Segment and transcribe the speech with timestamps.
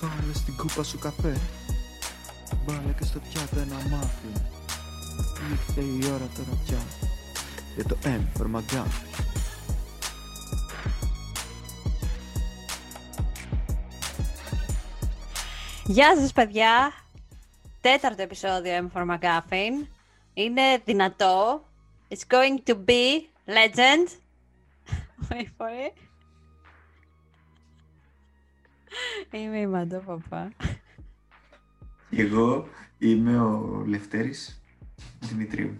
[0.00, 1.40] Βάλε στην κούπα σου καφέ
[2.66, 4.42] Βάλε και στο πιάτο ένα μάφι
[5.50, 6.78] Ήρθε η ώρα τώρα πια
[7.74, 9.18] Για το M for McGuffin
[15.90, 16.92] Γεια σας παιδιά!
[17.80, 19.86] Τέταρτο επεισόδιο M for McGuffin.
[20.34, 21.64] Είναι δυνατό.
[22.08, 24.08] It's going to be legend.
[25.30, 26.07] Wait for it.
[29.30, 30.52] Είμαι η Μαντώ Παπά.
[32.10, 34.62] Εγώ είμαι ο Λευτέρης
[35.20, 35.78] Δημητρίου.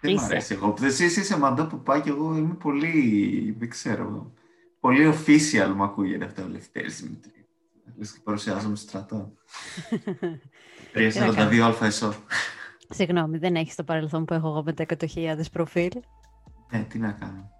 [0.00, 0.24] Δεν μ' Είσαι.
[0.24, 0.74] αρέσει εγώ.
[0.82, 4.32] Εσύ είσαι Μαντώ Παπά και εγώ είμαι πολύ, δεν ξέρω,
[4.80, 7.46] πολύ official μου ακούγεται αυτό ο Λευτέρης Δημητρίου.
[7.96, 9.32] Λες και παρουσιάζομαι στο στρατό.
[10.92, 11.50] Τι να κάνω.
[11.50, 12.14] 342 ΑΕΣΟ.
[12.88, 15.90] Συγγνώμη, δεν έχεις το παρελθόν που έχω εγώ με τα 100.000 προφίλ.
[16.72, 17.50] Ναι, τι να κάνω.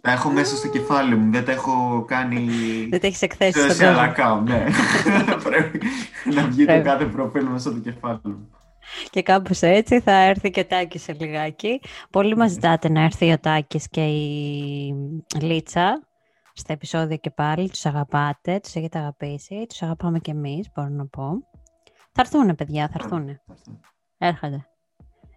[0.00, 2.48] Τα έχω μέσα στο κεφάλι μου, δεν τα έχω κάνει
[2.90, 4.12] Δεν τα έχεις εκθέσει σε στον κόσμο.
[4.16, 4.64] account, ναι.
[5.44, 5.80] Πρέπει
[6.34, 6.84] να βγει το Πρέπει.
[6.88, 8.50] κάθε προφίλ μέσα στο κεφάλι μου.
[9.10, 11.80] Και κάπως έτσι θα έρθει και ο Τάκης σε λιγάκι.
[12.10, 14.94] Πολλοί μας ζητάτε να έρθει ο Τάκης και η
[15.40, 16.02] Λίτσα
[16.54, 17.68] στα επεισόδια και πάλι.
[17.70, 21.28] Τους αγαπάτε, τους έχετε αγαπήσει, τους αγαπάμε και εμείς, μπορώ να πω.
[22.12, 23.40] Θα έρθουνε, παιδιά, θα έρθουνε.
[24.18, 24.66] Έρχονται.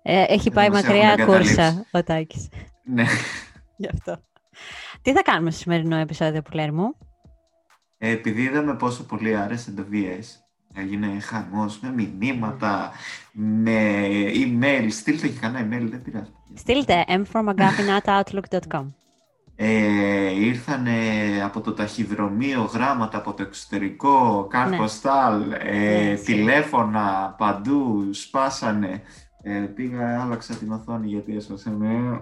[0.02, 1.90] Ε, έχει πάει μας μακριά έχουν κούρσα εγκαταλείψει.
[1.92, 2.47] ο Τάκης.
[2.84, 3.06] Ναι.
[3.78, 4.18] Γι' αυτό.
[5.02, 6.98] Τι θα κάνουμε στο σημερινό επεισόδιο που λέμε μου;
[7.98, 10.23] Ε, επειδή είδαμε πόσο πολύ άρεσε το VS,
[10.73, 12.92] έγινε χαμός με μηνύματα,
[13.34, 16.31] με email, στείλτε και κανένα email, δεν πειράζει.
[16.53, 18.92] Στείλτε mformagafin.outlook.com
[19.56, 20.94] Ε, ήρθανε
[21.44, 24.78] από το ταχυδρομείο γράμματα από το εξωτερικό, κάρτ Ναι.
[24.78, 26.26] ποστάλ, ε, Ναι, ισχύει.
[26.26, 29.02] τηλέφωνα παντού, σπάσανε.
[29.47, 32.19] Ε, πήγα, άλλαξα την οθόνη γιατί έσπασε με.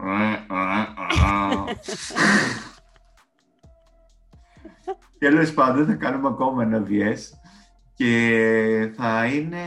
[5.19, 7.17] και τέλο πάντων θα κάνουμε ακόμα ένα VS
[7.93, 9.59] και θα είναι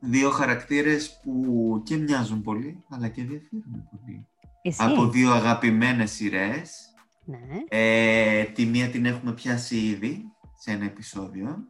[0.00, 4.26] δύο χαρακτήρες που και μοιάζουν πολύ αλλά και διαφέρουν πολύ.
[4.62, 6.94] Εσύ; Από δύο αγαπημένες σειρές.
[7.24, 7.38] Ναι.
[7.68, 10.24] Ε, τη μία την έχουμε πιάσει ήδη
[10.58, 11.68] σε ένα επεισόδιο.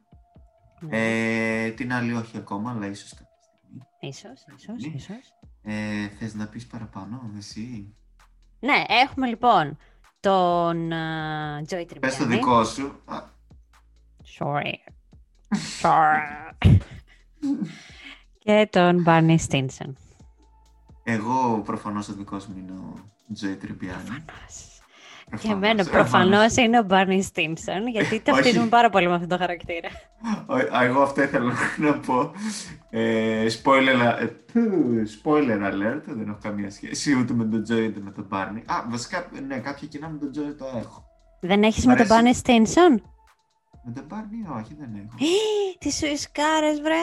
[0.80, 0.98] ναι.
[1.64, 3.25] Ε, την άλλη όχι ακόμα, αλλά ίσως κάποια στιγμή.
[4.06, 4.92] Ίσως, ίσως, Ναι.
[4.94, 5.34] ίσως.
[5.62, 7.94] Ε, θες να πεις παραπάνω, εσύ.
[8.60, 9.76] Ναι, έχουμε λοιπόν
[10.20, 12.00] τον uh, Joy Tribbiani.
[12.00, 13.00] Πες το δικό σου.
[13.04, 13.22] Α,
[14.38, 14.72] Sorry.
[15.82, 16.52] Sorry.
[18.44, 19.92] και τον Barney Stinson.
[21.02, 22.94] Εγώ προφανώς ο δικός μου είναι ο
[23.34, 24.24] Τζοϊ Τριμπιάνη.
[25.40, 28.68] Και εμένα προφανώς είναι ο Barney Stinson, γιατί ταυτίζουμε Όχι.
[28.68, 29.88] πάρα πολύ με αυτόν τον χαρακτήρα.
[30.82, 32.30] Εγώ αυτό ήθελα να πω.
[32.90, 34.60] Ε, spoiler, ε, πού,
[35.22, 38.62] spoiler alert, δεν έχω καμία σχέση ούτε με τον Τζοϊ ούτε με τον Μπάρνι.
[38.66, 41.04] Α, βασικά, ναι, κάποια κοινά με τον Τζοϊ το έχω.
[41.40, 42.42] Δεν έχεις Μ' με τον Barney αρέσει.
[42.44, 42.94] Stinson;
[43.84, 45.16] Με τον Μπάρνι, όχι, δεν έχω.
[45.78, 47.02] Τις σου ισκάρες, βρε.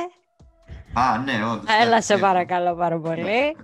[0.94, 1.66] Α, ναι, όντως.
[1.82, 2.22] Έλα ναι, σε έχω.
[2.22, 3.56] παρακαλώ πάρα πολύ.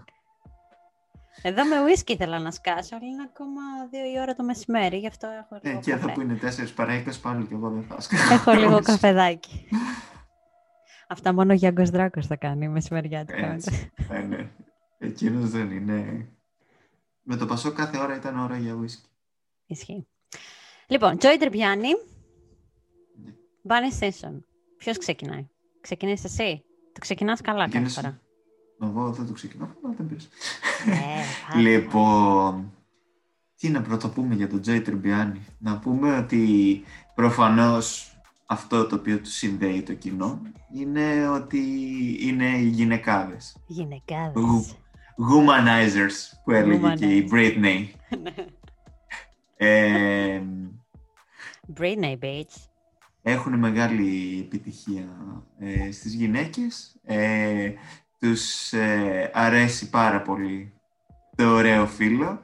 [1.43, 1.49] Ναι.
[1.49, 3.61] Εδώ με ουίσκι ήθελα να σκάσω, αλλά είναι ακόμα
[3.91, 6.13] δύο η ώρα το μεσημέρι, γι' αυτό έχω Ε, λίγο και εδώ καφέ.
[6.13, 8.33] που είναι 4 παρά 20 πάλι και εγώ δεν θα σκάσω.
[8.33, 9.67] Έχω λίγο καφεδάκι.
[11.07, 13.51] Αυτά μόνο ο Γιάνγκος Δράκος θα κάνει μεσημεριάτικα.
[13.51, 14.49] Έτσι, ναι, ναι.
[14.97, 16.27] Εκείνος δεν είναι...
[17.23, 19.07] Με το Πασό κάθε ώρα ήταν ώρα για ουίσκι.
[19.65, 20.07] Ισχύει.
[20.87, 21.87] Λοιπόν, Τζόι Τρεπιάνη,
[23.23, 23.31] Ναι.
[23.61, 24.45] Μπάνι Σίνσον.
[24.77, 25.47] Ποιος ξεκινάει;
[25.81, 26.63] Ξεκινήσεις εσύ;
[26.93, 28.01] Το ξεκινάς καλά κάθε Ξεκίνησε.
[28.01, 28.21] φορά.
[28.81, 30.27] Εγώ δεν το ξεκινάω, αλλά δεν πειράζει.
[30.85, 31.61] Ε, πάρε.
[31.61, 32.73] Λοιπόν,
[33.55, 35.45] τι να πρωτοπούμε για τον Τζόι Τριμπιάνη.
[35.57, 36.83] Να πούμε ότι
[37.15, 38.13] προφανώς
[38.45, 40.41] αυτό το οποίο του συνδέει το κοινό
[40.73, 41.59] είναι ότι
[42.21, 43.57] είναι οι γυναικάδες.
[43.67, 44.75] Γυναικάδες.
[45.31, 47.33] Womanizers που έλεγε και η Womanizers.
[47.33, 47.85] Britney.
[49.67, 50.41] ε,
[51.79, 52.55] Britney, bitch.
[53.21, 55.05] έχουν μεγάλη επιτυχία
[55.59, 56.95] ε, στις γυναίκες.
[57.03, 57.73] Ε,
[58.19, 60.73] τους ε, αρέσει πάρα πολύ
[61.35, 62.41] το ωραίο φύλλο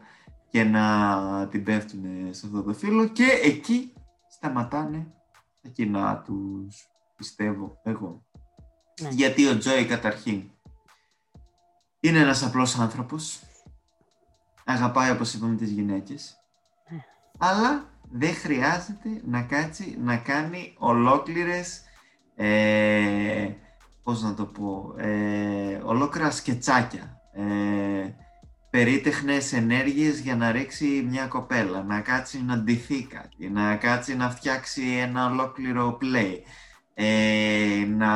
[0.49, 2.03] και να την πέφτουν
[2.33, 3.93] σε αυτό το φύλλο και εκεί
[4.29, 5.07] σταματάνε
[5.61, 8.25] τα κοινά τους, πιστεύω εγώ.
[9.01, 9.09] Ναι.
[9.09, 10.49] Γιατί ο Τζόι καταρχήν
[11.99, 13.39] είναι ένας απλός άνθρωπος,
[14.65, 16.37] αγαπάει όπως είπαμε τις γυναίκες,
[16.89, 17.03] Ναι.
[17.37, 21.81] αλλά δεν χρειάζεται να κάτσει να κάνει ολόκληρες,
[22.35, 23.49] ε,
[24.05, 27.43] πώς να το πω, ε, ολόκληρα σκετσάκια, ε,
[28.69, 34.29] περίτεχνες ενέργειες για να ρίξει μια κοπέλα, να κάτσει να ντυθεί κάτι, να κάτσει να
[34.29, 36.35] φτιάξει ένα ολόκληρο play,
[36.93, 38.13] ε, να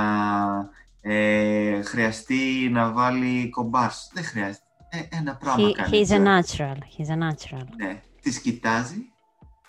[1.02, 4.10] ε, χρειαστεί να βάλει κομπάρς.
[4.14, 4.64] Δεν χρειάζεται.
[4.90, 5.90] Ε, ένα πράγμα He, κάνει.
[5.92, 6.64] he's a Τζο.
[6.64, 6.78] natural.
[6.98, 7.64] He's a natural.
[7.78, 8.02] Ναι.
[8.22, 8.98] Τις κοιτάζει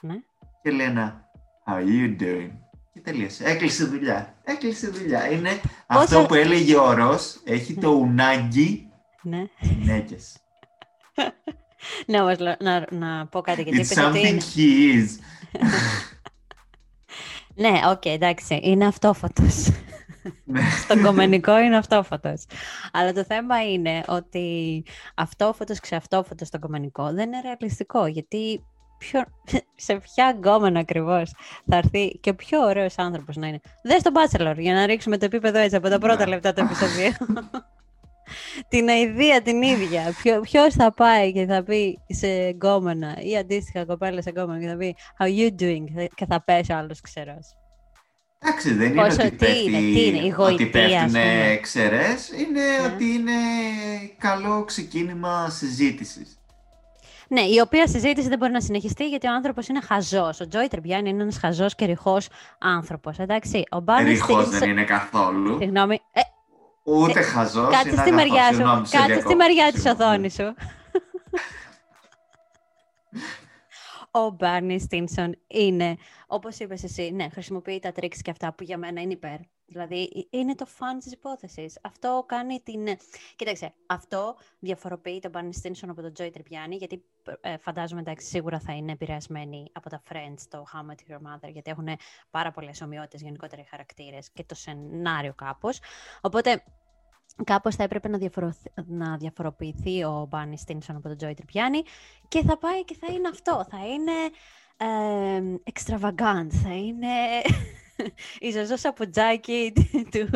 [0.01, 0.15] Ναι.
[0.63, 1.25] και λέει ένα
[1.67, 2.51] How you doing?
[3.11, 3.45] Και τελείωσε.
[3.45, 4.35] Έκλεισε δουλειά.
[4.45, 5.31] Έκλεισε δουλειά.
[5.31, 8.89] Είναι αυτό που έλεγε ο Ρος, έχει το ουνάγκι
[9.23, 9.45] Ναι.
[9.61, 10.37] γυναίκες.
[12.07, 14.41] Ναι, όμως να, να πω κάτι γιατί It's είπες ότι something είναι...
[14.55, 15.09] he is.
[17.55, 19.71] Ναι, οκ, εντάξει, είναι αυτόφωτος.
[20.45, 20.61] Ναι.
[20.85, 22.45] Στον κομμενικό είναι αυτόφωτος.
[22.93, 24.85] Αλλά το θέμα είναι ότι
[25.15, 28.65] αυτόφωτος, ξεαυτόφωτος στον κομμενικό δεν είναι ρεαλιστικό, γιατί
[29.01, 29.25] ποιο,
[29.77, 31.33] σε ποια γκόμενα ακριβώς
[31.67, 33.61] θα έρθει και ο πιο ωραίος άνθρωπος να είναι.
[33.83, 36.31] Δες τον Bachelor, για να ρίξουμε το επίπεδο έτσι από τα πρώτα Ναι.
[36.31, 37.13] λεπτά του επεισοδίου.
[38.69, 40.15] την αηδία την ίδια.
[40.23, 44.67] Ποιο, ποιος θα πάει και θα πει σε γκόμενα ή αντίστοιχα κοπέλα σε γκόμενα και
[44.67, 47.55] θα πει How you doing; και θα πέσει ο άλλος ξερός.
[48.43, 51.07] Εντάξει, δεν είναι Πόσο- ότι τι πέφτει, είναι, τι είναι, η ότι γοητεία, ας πέφτουν
[51.07, 51.59] πούμε.
[51.63, 52.95] ξερές, είναι Ναι.
[52.95, 53.33] ότι είναι
[54.19, 56.40] καλό ξεκίνημα συζήτησης.
[57.33, 60.41] Ναι, η οποία συζήτηση δεν μπορεί να συνεχιστεί γιατί ο άνθρωπος είναι χαζός.
[60.41, 62.29] Ο Τζόι Τρεμπιάνι είναι ένας χαζός και ρηχός
[62.59, 63.19] άνθρωπος.
[63.19, 65.57] Εντάξει, ο Μπάρνι Ριχός Στίνσον- δεν είναι καθόλου.
[65.61, 66.21] Συγγνώμη, ε,
[66.85, 68.15] Ούτε χαζός, κάτσε είναι στη αγαθός.
[68.15, 68.55] μεριά σου.
[68.55, 69.37] Συγγνώμη, σε Κάτσε στη διακόπτω.
[69.37, 70.11] μεριά της Συγγνώμη.
[70.11, 70.55] οθόνης σου.
[74.11, 75.97] Ο Μπάρνι Στίνσον είναι,
[76.31, 79.39] όπως είπες εσύ, ναι, χρησιμοποιεί τα τρίξ και αυτά που για μένα είναι υπέρ.
[79.67, 81.79] Δηλαδή, ε- είναι το φαν της υπόθεσης.
[81.83, 82.87] Αυτό κάνει την...
[83.37, 87.05] Κοίταξε, αυτό διαφοροποιεί τον Μπάρνι Στίνσον από τον Τζόι Τρυπιάνη, γιατί
[87.41, 91.19] ε, φαντάζομαι, εντάξει, σίγουρα θα είναι επηρεασμένοι από τα Friends, το How I Met Your
[91.19, 91.89] Mother, γιατί έχουν
[92.31, 95.81] πάρα πολλές ομοιότητες γενικότερα οι χαρακτήρες και το σενάριο κάπως.
[96.21, 96.65] Οπότε,
[97.45, 101.83] κάπως θα έπρεπε να, διαφορωθ- να διαφοροποιηθεί ο Μπάνι Στίνσον από τον Τζόι Τρυπιάνη
[102.29, 103.67] και θα πάει και θα είναι αυτό.
[103.71, 104.29] Θα είναι ε,
[105.73, 107.09] extravagant, θα είναι
[108.49, 109.73] η ζωζό σαπουτζάκι
[110.13, 110.29] του,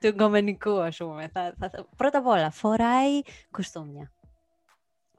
[0.00, 1.28] του γκομενικού, ας πούμε.
[1.32, 3.20] Θα, θα, θα- πρώτα απ' όλα, φοράει
[3.50, 4.12] κουστούμια.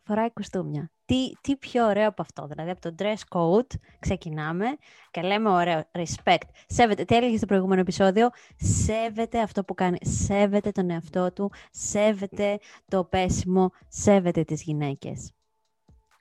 [0.04, 0.92] Φοράει κουστούμια.
[1.06, 2.48] Τι, τι πιο ωραίο από αυτό.
[2.48, 4.66] Δηλαδή, από το dress code ξεκινάμε
[5.12, 6.42] και λέμε ωραίο, respect.
[6.68, 12.60] Σέβεται, τι έλεγες στο προηγούμενο επεισόδιο, σέβεται αυτό που κάνει, σέβεται τον εαυτό του, σέβεται
[12.88, 15.32] το πέσιμο, σέβεται τις γυναίκες.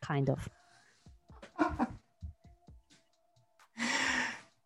[0.08, 0.44] Kind of.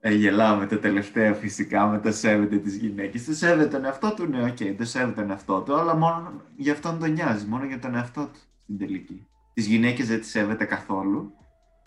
[0.07, 3.25] Ε, γελάω με το τελευταίο φυσικά, με το σέβεται τις γυναίκες.
[3.25, 6.73] Το σέβεται τον εαυτό του, ναι, οκ, το σέβεται τον εαυτό του, αλλά μόνο για
[6.73, 9.27] αυτόν τον νοιάζει, μόνο για τον εαυτό του στην τελική.
[9.55, 11.33] Τις γυναίκες δεν τις σέβεται καθόλου,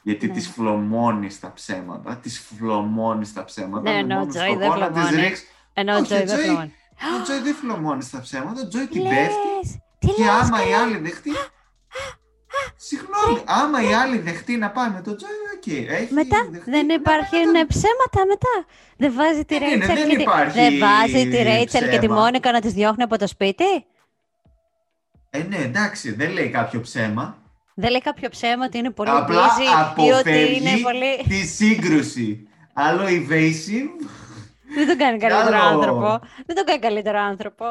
[0.03, 0.33] γιατί Ναι.
[0.33, 4.59] τις φλωμώνει στα ψέματα, τις φλωμώνει στα ψέματα, Ναι, με ενώ ο μόνος Τζόι σκοπό
[4.59, 5.27] δεν να τις φλωμώνει.
[5.27, 5.43] ρίξει.
[5.73, 6.73] Ενώ ο Όχι, Τζόι ο δεν Τζόι- φλωμώνει.
[7.19, 10.29] Ο Τζόι δεν φλωμώνει στα ψέματα, ο Τζόι Τι την πέφτει λες, τι και λες,
[10.41, 10.83] άμα η καλά.
[10.83, 11.29] άλλη δεχτεί...
[12.75, 15.67] Συγγνώμη, άμα η άλλη δεχτεί να πάει με τον Τζόι, οκ.
[15.91, 17.65] έχει Μετά δεχτεί, δεν ναι, υπάρχουν ναι, ναι.
[17.65, 18.55] ψέματα μετά.
[18.97, 20.21] Δεν βάζει τη Δεν είναι, Ρέιτσελ δεν και, τη...
[20.21, 22.15] υπάρχει δεν βάζει τη Ρέιτσελ και τη ψέμα.
[22.21, 23.85] Μόνικα να τις διώχνει από το σπίτι;
[25.29, 27.37] Ε, ναι, εντάξει, δεν λέει κάποιο ψέμα.
[27.75, 29.61] Δεν λέει κάποιο ψέμα ότι είναι πολύ Απλά busy
[30.03, 31.23] ή ότι αποφεύγει είναι πολύ...
[31.27, 32.47] τη σύγκρουση.
[32.73, 34.07] Άλλο evasive.
[34.75, 36.19] Δεν τον κάνει καλύτερο άλλο- άνθρωπο.
[36.45, 37.65] Δεν τον κάνει καλύτερο άνθρωπο.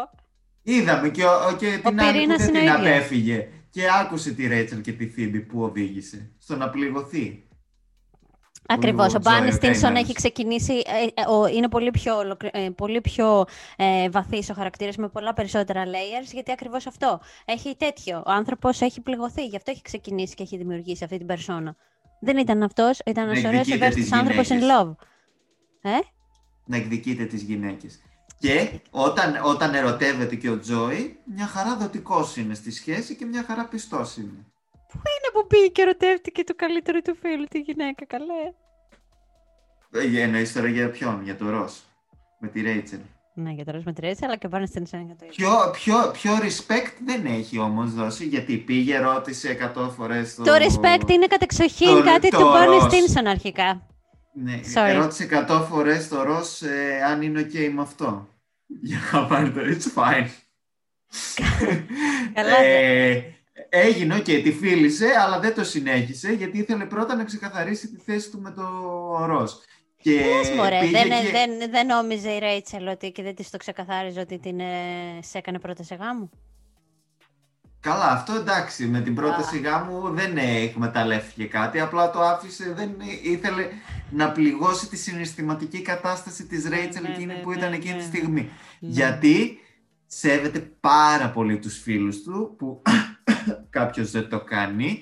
[0.62, 2.96] Είδαμε και, ο, και την άλλη που πυρήνας δεν είναι την ο ίδιος.
[2.96, 3.48] απέφυγε.
[3.76, 6.31] Και άκουσε τη Ρέτσελ και τη Φίμπη που οδήγησε.
[6.38, 7.46] Στο να πληγωθεί.
[8.67, 9.14] Ακριβώς.
[9.14, 10.00] Ο Τζόι Μπάνι Στίνσον Ρέιναλντς.
[10.08, 10.73] έχει ξεκινήσει.
[10.73, 13.44] ε, ε, ο- είναι πολύ πιο, ολοκλη- ε, πολύ πιο
[13.76, 17.20] ε, βαθύς ο χαρακτήρας με πολλά περισσότερα layers, γιατί ακριβώς αυτό.
[17.44, 18.19] Έχει τέτοιο.
[18.26, 19.46] Ο άνθρωπος έχει πληγωθεί.
[19.46, 21.76] Γι' αυτό έχει ξεκινήσει και έχει δημιουργήσει αυτή την περσόνα.
[22.20, 24.76] Δεν ήταν αυτός, ήταν ένας Να ωραίος εκδικείται τις ευαίσθητος άνθρωπος in γυναίκες.
[24.82, 24.94] love.
[25.81, 25.99] Ε;
[26.65, 28.00] Να εκδικείται τις γυναίκες.
[28.38, 33.44] Και όταν, όταν ερωτεύεται και ο Τζόι, μια χαρά δοτικός είναι στη σχέση και μια
[33.46, 34.46] χαρά πιστός είναι.
[34.88, 38.52] Πού είναι που πήγε και ερωτεύτηκε το καλύτερο του φίλου, τη γυναίκα, καλέ.
[40.19, 41.82] Ε, Εννοείς τώρα για ποιον, για το Ρος.
[42.38, 42.98] Με τη Ρέιτσελ.
[43.34, 45.46] Ναι, για τώρα με τη Ρέτσελ, αλλά και ο Μπάνι Στίνσον για το ίδιο.
[45.48, 50.43] Πιο, πιο, πιο respect δεν έχει όμως δώσει, γιατί πήγε, ρώτησε 100 φορές το...
[50.43, 52.90] Το respect είναι κατεξοχήν το- κάτι το του Μπάνι Ross.
[52.90, 53.86] Στίνσον αρχικά.
[54.43, 54.94] Ναι, Sorry.
[54.94, 58.28] ρώτησε 100 φορές το Ρος ε, αν είναι ok με αυτό.
[58.82, 60.26] Για να πάρει το it's fine.
[62.34, 63.24] Καλά, ε,
[63.69, 68.31] έγινε, ok, τη φίλησε, αλλά δεν το συνέχισε, γιατί ήθελε πρώτα να ξεκαθαρίσει τη θέση
[68.31, 68.62] του με το
[69.26, 69.60] Ρος.
[70.02, 73.50] Και Πες μωρέ, πήγε δεν, και- δεν, δεν νόμιζε η Ρέιτσελ ότι και δεν της
[73.50, 74.64] το ξεκαθάριζε ότι την ε,
[75.22, 76.31] σε έκανε πρώτα σε γάμο;
[77.86, 82.88] Καλά, αυτό εντάξει, με την πρόταση γάμου δεν ε, εκμεταλλεύτηκε κάτι, απλά το άφησε, δεν
[82.88, 83.69] ε, ήθελε
[84.10, 87.98] να πληγώσει τη συναισθηματική κατάσταση της Ρέιτσελ ναι, εκείνη ναι, που ναι, ήταν εκείνη ναι,
[87.98, 88.16] τη ναι.
[88.16, 88.40] στιγμή.
[88.40, 88.88] Ναι.
[88.88, 89.58] Γιατί
[90.06, 92.82] σέβεται πάρα πολύ τους φίλους του, που
[93.78, 95.00] κάποιος δεν το κάνει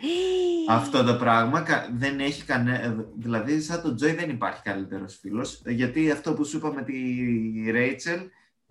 [0.68, 5.62] αυτό το πράγμα, κα- δεν έχει κανένα, δηλαδή σαν τον Τζόι δεν υπάρχει καλύτερος φίλος,
[5.66, 6.94] γιατί αυτό που σου είπα με τη
[7.70, 8.20] Ρέιτσελ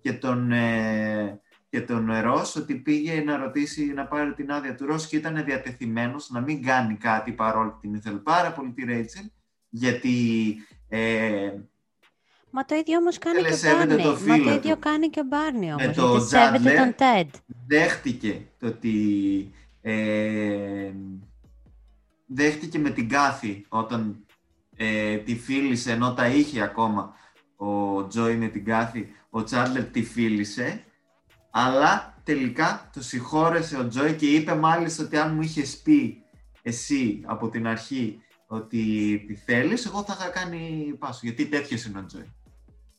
[0.00, 1.40] και τον, ε,
[1.74, 5.44] και τον Ρος, ότι πήγε να ρωτήσει να πάρει την άδεια του Ρος και ήταν
[5.44, 9.24] διατεθειμένος να μην κάνει κάτι παρόλο που την ήθελε πάρα πολύ τη Ρέιτσελ,
[9.68, 10.12] γιατί
[10.88, 11.52] ε,
[12.50, 14.02] Μα το ίδιο όμως κάνει Θέλε, και ο σέβεται Μπάρνι.
[14.02, 14.78] το Μα φίλο το ίδιο του.
[14.80, 15.86] κάνει και ο Μπάρνι όμως.
[15.86, 16.76] Με το γιατί σέβεται Chandler.
[16.76, 17.28] τον Τέντ.
[17.66, 18.94] δέχτηκε το ότι
[19.82, 20.92] ε,
[22.26, 24.24] δέχτηκε με την Κάθη όταν
[24.76, 27.14] ε, τη φίλησε ενώ τα είχε ακόμα
[27.56, 30.84] ο Τζόι με την Κάθη ο Τσάντλερ τη φίλησε
[31.56, 36.22] αλλά τελικά το συγχώρεσε ο Τζόι και είπε μάλιστα ότι αν μου είχες πει
[36.62, 38.78] εσύ από την αρχή ότι
[39.26, 42.32] τη θέλεις εγώ θα είχα κάνει πάσο γιατί τέτοιος είναι ο Τζόι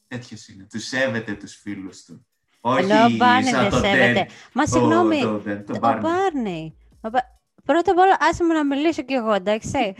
[0.07, 2.25] τέτοιος είναι, τους σέβεται τους φίλους του
[2.61, 4.25] όχι Ενώ ο Μπάρνι σαν δεν το σέβεται.
[4.27, 4.31] Ted.
[4.53, 5.99] Μα συγγνώμη, Το, το, το, ο Barney.
[6.01, 6.75] Μπάρνι.
[7.01, 7.33] Ο Μπα-
[7.65, 9.95] Πρώτα απ' όλα, άσε με να μιλήσω κι εγώ, εντάξει.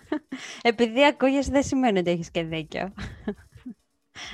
[0.62, 2.92] Επειδή ακούγεσαι δεν σημαίνει ότι έχεις και δίκιο.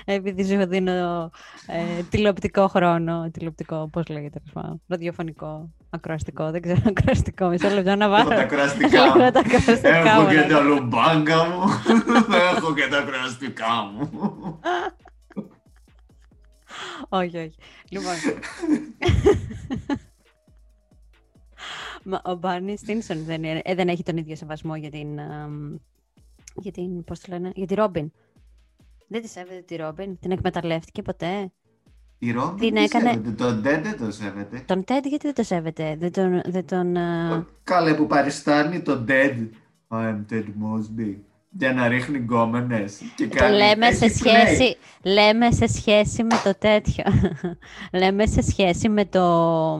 [0.04, 1.30] Επειδή σου δίνω
[1.66, 7.94] ε, τηλεοπτικό χρόνο, τηλεοπτικό, πώς λέγεται, τέλος πάντων, ραδιοφωνικό, ακροαστικό, δεν ξέρω, ακροαστικό, μισό λεπτό
[7.96, 8.28] να Έχω βάλω.
[8.28, 9.30] τα κραστικά Λίγο μου.
[9.30, 10.46] τα ακροαστικά Έχω μου, και ναι.
[10.46, 11.62] τα λουμπάγκα μου.
[12.56, 14.10] Έχω και τα κραστικά μου.
[17.08, 17.54] όχι, όχι.
[17.88, 18.12] Λοιπόν.
[22.06, 25.76] Μα ο Μπάρνι Στίνσον δεν, είναι- ε, δεν έχει τον ίδιο σεβασμό για την, αμ,
[26.54, 28.12] για την, πώς το λένε, για τη Ρόμπιν.
[29.14, 31.52] Δεν τη σέβεται τη Ρόμπιν, την εκμεταλλεύτηκε ποτέ.
[32.18, 34.62] Η Ρόμπιν Την τι έκανε- σέβεται, τον Ντέντε δεν το σέβεται.
[34.66, 36.40] Τον Τέντ γιατί δεν το σέβεται, δεν τον...
[36.44, 39.48] Δεν τον α, Κάλε που παριστάνει τον Dead.
[39.88, 41.14] I am Ted Mosby.
[41.50, 43.00] Για να ρίχνει γκόμενες.
[43.16, 44.28] Και το κάνει- λέμε σε, έχει play.
[44.28, 47.04] σχέση, λέμε σε σχέση με το τέτοιο.
[48.00, 49.78] λέμε σε σχέση με, το,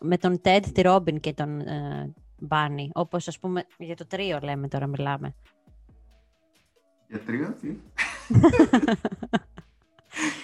[0.00, 2.90] με τον Τέντ, τη Ρόμπιν και τον ε, Μπάνι.
[2.94, 5.34] Όπως ας πούμε για το τρίο λέμε τώρα μιλάμε.
[7.08, 7.68] Για τρίο, τι;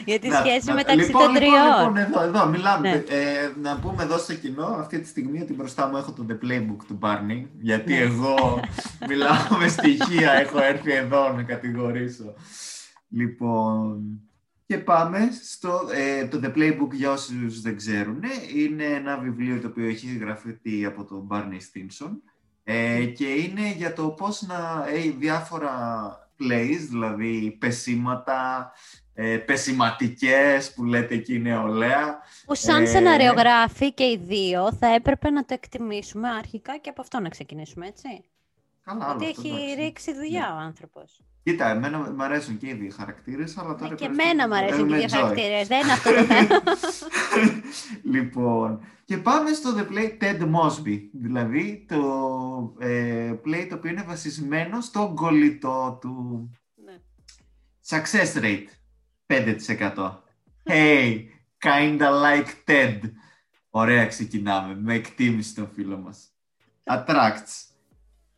[0.05, 1.79] Για τη Να- σχέση να- μεταξύ λοιπόν, των λοιπόν, τριών.
[1.79, 2.89] Λοιπόν, εδώ, εδώ μιλάμε.
[2.91, 2.95] Ναι.
[3.17, 6.33] Ε, να πούμε εδώ στο κοινό, αυτή τη στιγμή ότι μπροστά μου έχω το The
[6.45, 7.99] Playbook του Barney, γιατί Ναι.
[7.99, 8.61] εγώ
[9.09, 12.35] μιλάω με στοιχεία, έχω έρθει εδώ να κατηγορήσω.
[13.09, 14.03] Λοιπόν,
[14.67, 18.21] και πάμε στο ε, το The Playbook για όσους δεν ξέρουν.
[18.57, 22.11] Είναι ένα βιβλίο το οποίο έχει γραφτεί από τον Barney Stinson
[22.65, 25.71] ε, και είναι για το πώς να έχει διάφορα
[26.49, 28.73] plays, δηλαδή πεσήματα,
[29.15, 32.19] ε, πεσηματικές που λέτε εκεί νεολαία.
[32.47, 37.01] Που σαν Ε, σεναριογράφοι και οι δύο θα έπρεπε να το εκτιμήσουμε αρχικά και από
[37.01, 38.25] αυτό να ξεκινήσουμε, έτσι.
[38.85, 39.75] Καλά, Ότι άλλο αυτό, έχει εντάξει.
[39.75, 40.55] ρίξει δουλειά Ναι.
[40.55, 41.21] ο άνθρωπος.
[41.43, 44.55] Κοίτα, εμένα μου αρέσουν και οι δύο χαρακτήρες, αλλά τώρα Ναι, και πρέπει εμένα να
[44.55, 45.21] μου αρέσουν και οι με δύο Joy.
[45.21, 45.67] χαρακτήρες.
[45.69, 46.63] Δεν είναι αυτό το θέμα.
[48.03, 54.03] λοιπόν, και πάμε στο The Play Ted Mosby, δηλαδή το ε, play το οποίο είναι
[54.07, 56.51] βασισμένο στο κολλητό του
[56.85, 56.99] Ναι.
[57.89, 58.67] success rate
[59.27, 60.11] 5%.
[60.65, 61.19] Hey,
[61.59, 62.99] kinda like Ted.
[63.71, 66.29] Ωραία ξεκινάμε, με εκτίμηση των φίλων μας.
[66.85, 67.72] Attracts.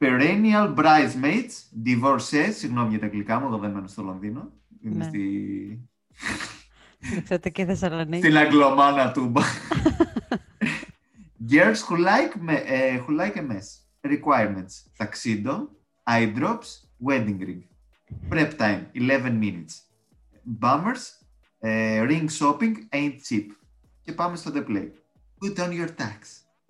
[0.04, 1.54] Perennial bridesmaids,
[1.86, 4.52] divorcees, συγγνώμη για τα αγγλικά μου, εγώ δεν μένω στο Λονδίνο.
[4.80, 5.04] Είμαι Ναι.
[5.04, 5.88] στη...
[7.22, 8.22] Ξέρετε και Θεσσαλονίκη.
[8.26, 9.42] στην αγγλομάνα τούμπα.
[11.50, 13.66] Girls who like, me, ε, who like a mess.
[14.02, 14.74] Requirements.
[14.98, 15.54] Tuxedo,
[16.06, 16.68] eye drops,
[17.06, 17.62] wedding ring.
[18.30, 19.74] Prep time, 11 minutes.
[20.62, 21.02] Bummers,
[21.58, 23.46] ε, ring shopping ain't cheap.
[24.02, 24.88] Και πάμε στο The Play.
[25.44, 26.18] Put on your tax.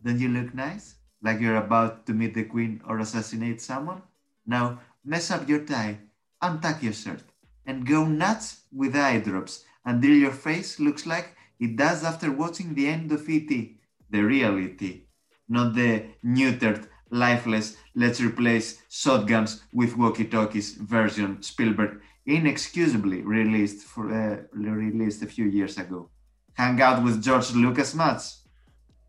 [0.04, 0.86] Don't you look nice?
[1.24, 4.02] Like you're about to meet the queen or assassinate someone?
[4.46, 5.98] Now, mess up your tie,
[6.42, 7.22] untuck your shirt,
[7.64, 12.74] and go nuts with eye drops until your face looks like it does after watching
[12.74, 13.78] the end of E.T.,
[14.10, 15.04] the reality,
[15.48, 24.42] not the neutered, lifeless, let's replace shotguns with walkie-talkies version Spielberg inexcusably released for, uh,
[24.52, 26.10] released a few years ago.
[26.54, 28.22] Hang out with George Lucas much?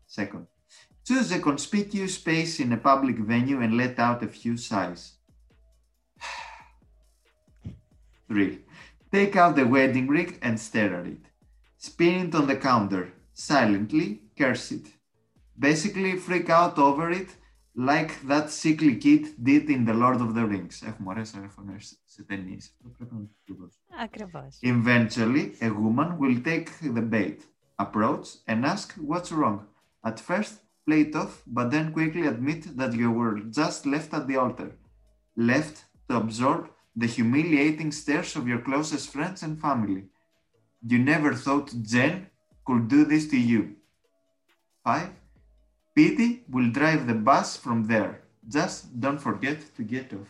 [0.06, 0.46] Second,
[1.05, 5.17] choose a conspicuous space in a public venue and let out a few sighs.
[8.27, 8.59] Three,
[9.11, 11.23] take out the wedding ring and stare at it.
[11.77, 14.87] Spin it on the counter, silently curse it.
[15.57, 17.29] Basically freak out over it
[17.75, 20.83] like that sickly kid did in The Lord of the Rings.
[20.85, 22.75] Έχουμε ωραίες φωνές σε ταινίες.
[22.77, 23.77] Αυτό πρέπει να το δώσω.
[24.03, 24.59] Ακριβώς.
[24.61, 27.39] Eventually, a woman will take the bait,
[27.79, 29.59] approach, and ask what's wrong.
[30.03, 30.53] At first,
[30.85, 34.71] play it off, but then quickly admit that you were just left at the altar,
[35.35, 40.03] left to absorb the humiliating stares of your closest friends and family.
[40.91, 42.27] You never thought Jen
[42.65, 43.75] could do this to you.
[44.83, 45.09] 5.
[45.95, 48.21] Pity will drive the bus from there.
[48.47, 50.29] Just don't forget to get off.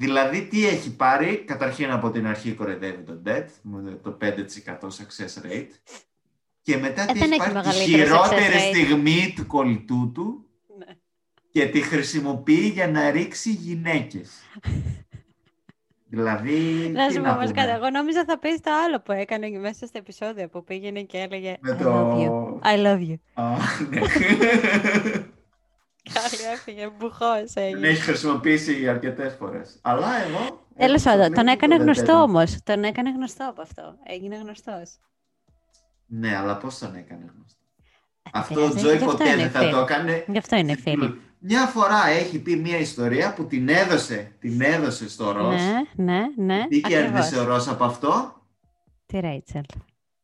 [0.00, 4.34] Δηλαδή, τι έχει πάρει, καταρχήν από την αρχή κορεδεύει τον debt, με το 5%
[4.88, 5.70] success rate,
[6.63, 8.73] Και μετά τι δεν έχει έχει πάρει τη μεγαλύτερο success χειρότερη rate.
[8.73, 10.45] στιγμή του κολλητού του
[10.77, 10.93] Ναι.
[11.51, 14.31] και τη χρησιμοποιεί για να ρίξει γυναίκες.
[16.07, 17.61] Δηλαδή, Να τι σου πω να όμως πούμε.
[17.61, 17.71] κάτι.
[17.75, 21.17] Εγώ νόμιζα θα πεις το άλλο που έκανε και μέσα στο επεισόδιο που πήγαινε και
[21.17, 22.73] έλεγε Με I το- love you.
[22.73, 23.15] I love you.
[23.33, 23.49] Α,
[23.89, 23.99] ναι.
[26.03, 27.87] Και άλλη έφυγε, μπουχός Την έγινε.
[27.87, 29.79] έχει χρησιμοποιήσει αρκετές φορές.
[29.81, 30.65] Αλλά εγώ.
[30.77, 32.21] Τέλος έχω πάντων, στο τον μήνυμα έκανε δεν γνωστό τέτοιο.
[32.21, 32.57] όμως.
[32.63, 33.95] Τον έκανε γνωστό από αυτό.
[34.03, 34.97] Έγινε γνωστός.
[36.19, 37.61] Ναι, αλλά πώς τον έκανε γνωστό.
[38.31, 39.71] Αυτό πειράζει, ο Τζόι γι' αυτό ποτέ είναι δεν θα φίλοι.
[39.71, 40.25] το έκανε.
[40.27, 41.21] Γι' αυτό είναι φίλοι.
[41.39, 45.61] Μια φορά έχει πει μια ιστορία που την έδωσε, την έδωσε στο Ρος.
[45.95, 46.67] Ναι, ναι, ναι.
[46.67, 46.89] Τι ακριβώς.
[47.11, 48.41] κέρδισε ο Ρος από αυτό;
[49.05, 49.63] Τη Ρέιτσελ.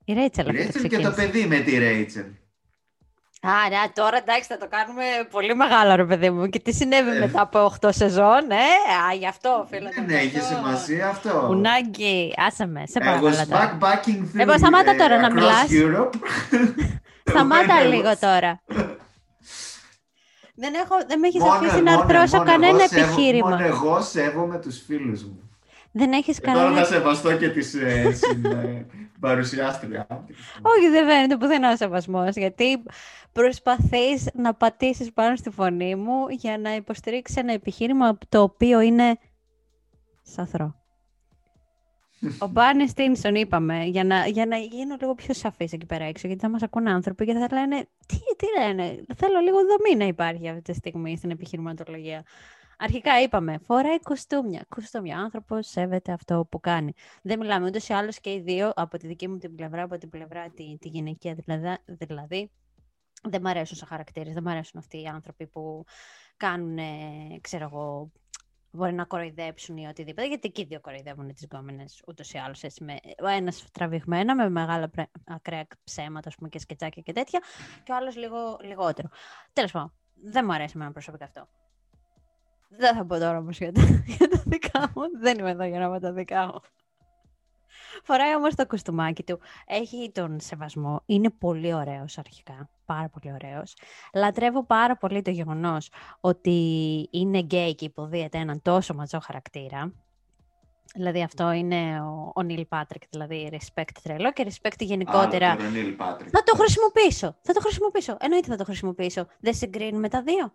[0.05, 1.31] Η Ρέιτσελ Η αυτό Ρέιτσελ και το ξεκίνησε.
[1.31, 2.25] παιδί με τη Ρέιτσελ.
[3.41, 6.47] Α, ναι, τώρα εντάξει θα το κάνουμε πολύ μεγάλο ρε παιδί μου.
[6.47, 7.19] Και τι συνέβη Ε.
[7.19, 8.55] μετά από 8 σεζόν, ε,
[9.09, 9.89] α, γι' αυτό φίλε.
[9.89, 10.55] Δεν το έχει αυτό.
[10.55, 11.47] σημασία αυτό.
[11.49, 13.77] Ουνάγκη, άσε με, σε I παρακαλώ was τώρα.
[13.79, 15.65] backpacking through Λοιπόν, σταμάτα τώρα ε, να across μιλάς.
[15.69, 16.13] Europe.
[17.29, 18.61] Σταμάτα When I λίγο was- τώρα.
[20.55, 23.49] δεν, έχω, δεν με έχεις Μόνο- αφήσει να μόνο- αρθρώσω μόνο κανένα εγώ σέβω- επιχείρημα.
[23.49, 25.48] Μόνο εγώ σέβομαι τους φίλους μου.
[25.91, 28.85] Δεν έχεις Και τώρα κανένα θα σεβαστώ και τη ε, συν- ε,
[29.19, 30.07] παρουσιάστρια.
[30.61, 32.35] Όχι, δεν φαίνεται πουθενά ο σεβασμός.
[32.35, 32.83] Γιατί
[33.31, 39.17] προσπαθείς να πατήσεις πάνω στη φωνή μου για να υποστηρίξεις ένα επιχείρημα το οποίο είναι
[40.21, 40.77] σαθρό.
[42.39, 46.27] Ο Μπάρνι Στίνσον, είπαμε, για να, για να γίνω λίγο πιο σαφής εκεί πέρα έξω,
[46.27, 48.83] γιατί θα μας ακούνε άνθρωποι και θα λένε τι, τι λένε,
[49.15, 52.23] θέλω λίγο δομή να υπάρχει αυτή τη στιγμή στην επιχειρηματολογία.
[52.81, 54.65] Αρχικά είπαμε, φοράει κοστούμια.
[54.69, 55.17] Κοστούμια.
[55.17, 56.93] Άνθρωπος σέβεται αυτό που κάνει.
[57.21, 59.97] Δεν μιλάμε ούτως ή άλλως και οι δύο από τη δική μου την πλευρά, από
[59.97, 62.51] την πλευρά τη, τη γυναικεία δηλαδή, δηλαδή.
[63.23, 65.85] Δεν μ' αρέσουν σαν χαρακτήρες, δεν μ' αρέσουν αυτοί οι άνθρωποι που
[66.37, 68.11] κάνουν, ε, ξέρω εγώ,
[68.71, 72.63] μπορεί να κοροϊδέψουν ή οτιδήποτε, γιατί και οι δύο κοροϊδεύουν τις γκόμενες ούτως ή άλλως,
[72.63, 77.13] έτσι, με, ο ένας τραβηγμένα, με μεγάλα πρέ- ακραία ψέματα, ας πούμε, και σκετσάκια και
[77.13, 77.39] τέτοια,
[77.83, 79.09] και ο άλλος λίγο λιγότερο.
[79.53, 81.47] Τέλος πάντων, δεν μου αρέσει εμένα προσωπικά αυτό.
[82.69, 83.81] Δεν θα πω τώρα όμως για τα,
[84.17, 86.59] για τα δικά μου, δεν είμαι εδώ για να πω τα δικά μου.
[88.03, 89.39] Φοράει όμως το κουστουμάκι του.
[89.65, 91.01] Έχει τον σεβασμό.
[91.05, 92.69] Είναι πολύ ωραίος αρχικά.
[92.85, 93.75] Πάρα πολύ ωραίος.
[94.13, 96.57] Λατρεύω πάρα πολύ το γεγονός ότι
[97.11, 99.93] είναι γκέι και υποδύεται έναν τόσο μάτσο χαρακτήρα.
[100.95, 105.49] Δηλαδή αυτό είναι ο, ο Νιλ Πάτρικ, δηλαδή respect τρελό και respect γενικότερα.
[105.49, 106.27] Άλλο, τον Neil Patrick.
[106.31, 107.35] Θα το χρησιμοποιήσω.
[107.41, 108.17] Θα το χρησιμοποιήσω.
[108.19, 109.27] Εννοείται θα το χρησιμοποιήσω.
[109.39, 110.53] Δεν συγκρίνουμε τα δύο.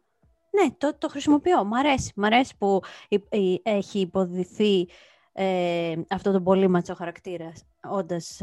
[0.62, 1.64] Ναι, το, το χρησιμοποιώ.
[1.64, 2.12] Μ' αρέσει.
[2.16, 4.88] Μ' αρέσει που υ- υ- έχει υποδυθεί
[5.32, 7.52] ε, αυτό το πολύ μάτσο χαρακτήρα
[7.88, 8.40] όντας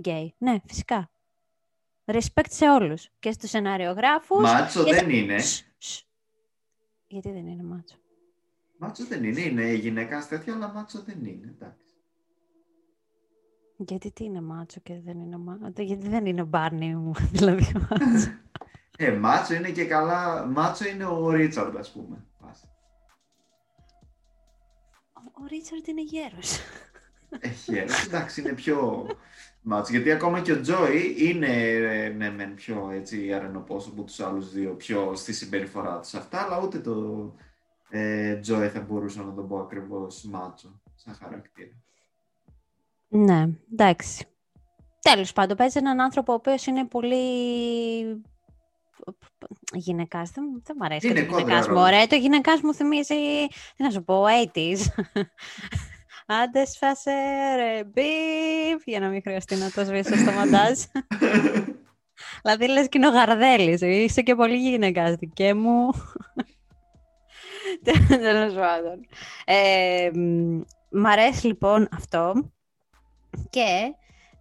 [0.00, 0.34] γκέι.
[0.38, 1.10] Ναι, φυσικά.
[2.04, 3.08] Respect σε όλους.
[3.18, 4.42] Και στους σεναριογράφους.
[4.42, 5.38] Μάτσο και σε- δεν είναι.
[5.38, 6.02] Σ, σ.
[7.06, 7.96] Γιατί δεν είναι μάτσο;
[8.78, 9.40] Μάτσο δεν είναι.
[9.40, 11.46] Είναι γυναίκα τέτοια, αλλά μάτσο δεν είναι.
[11.46, 11.84] Εντάξει.
[13.76, 18.30] Γιατί τι είναι μάτσο και δεν είναι μάτσο; Γιατί δεν είναι Μπάρνι μου, δηλαδή μάτσο.
[18.98, 20.46] Ε, μάτσο είναι και καλά.
[20.46, 22.24] Μάτσο είναι ο Ρίτσαρντ, ας πούμε.
[22.40, 22.64] Πας.
[25.12, 26.58] Ο- Ο Ρίτσαρντ είναι γέρος.
[27.40, 27.94] Έχει ένα.
[28.06, 29.06] Εντάξει, είναι πιο
[29.62, 29.92] μάτσο.
[29.92, 34.52] Γιατί ακόμα και ο Τζόι είναι ε, ναι, μεν πιο έτσι αρενοπός από τους άλλους
[34.52, 37.34] δύο, πιο στη συμπεριφορά τους αυτά, αλλά ούτε το
[37.90, 41.74] ε, Τζόι θα μπορούσα να τον πω ακριβώς μάτσο σαν χαρακτήρα.
[43.08, 44.24] Ναι, εντάξει.
[45.00, 47.16] Τέλος πάντων, παίζει έναν άνθρωπο ο οποίος είναι πολύ...
[49.72, 51.74] Γυναικάς, δεν, δεν μ' αρέσει και το Γυναικόδρα γυναικάς μου.
[51.74, 53.14] ρόλος; Ωραία, το γυναικάς μου θυμίζει,
[53.76, 54.78] τι να σου πω, 80s.
[56.26, 57.12] Άντες σφάσε
[57.56, 60.78] ρε μπιπ, για να μην χρειαστεί να το σβήσω στο μοντάζ.
[62.42, 65.90] δηλαδή λες και είναι ο Γαρδέλης, είσαι και πολύ γυναικάς δικέ μου.
[68.08, 69.06] Τέλος πάντων.
[69.44, 72.50] Ε, μ, μ' αρέσει λοιπόν αυτό
[73.50, 73.94] και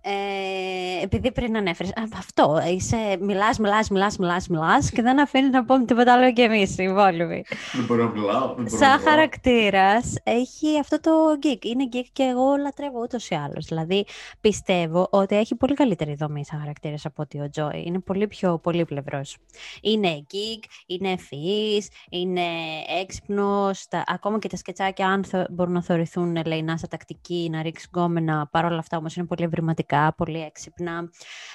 [0.07, 5.49] ε, επειδή πριν ανέφερες, α, αυτό, είσαι, μιλάς, μιλάς, μιλάς, μιλάς, μιλάς και δεν αφήνεις
[5.49, 7.45] να πούμε τίποτα άλλο και εμείς οι υπόλοιποι.
[7.73, 8.39] Δεν μπορώ να μιλάω.
[8.39, 9.07] δεν μπορώ να Σαν μιλάω.
[9.09, 11.11] χαρακτήρας έχει αυτό το
[11.43, 11.65] geek.
[11.65, 13.65] Είναι geek και εγώ λατρεύω ούτως ή άλλως.
[13.65, 14.05] Δηλαδή
[14.41, 17.83] πιστεύω ότι έχει πολύ καλύτερη δομή σαν χαρακτήρας από ότι ο Τζόι.
[17.85, 19.37] Είναι πολύ πιο πολύπλευρος.
[19.81, 22.41] Είναι geek, είναι ευφυή, είναι
[23.01, 23.87] έξυπνος.
[24.05, 28.47] Ακόμα και τα σκετσάκια, αν θε- μπορούν να θεωρηθούν λαϊνά στα τακτική, να ρίξεις γκόμενα.
[28.51, 31.09] Παρ' όλα αυτά όμως είναι πολύ ευρηματικά, πολύ έξυπνα.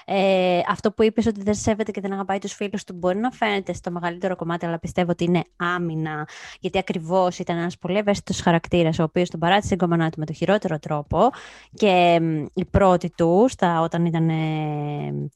[0.05, 3.31] Ε, αυτό που είπες ότι δεν σέβεται και δεν αγαπάει τους φίλους του μπορεί να
[3.31, 6.29] φαίνεται στο μεγαλύτερο κομμάτι, αλλά πιστεύω ότι είναι άμυνα
[6.61, 10.33] γιατί ακριβώς ήταν ένας πολύ ευαίσθητος χαρακτήρας, ο οποίος τον παράτησε γκόμενά του με το
[10.33, 11.31] χειρότερο τρόπο.
[11.74, 14.29] Και μ, η πρώτη του, στα, όταν ήταν.
[14.29, 15.31] ε,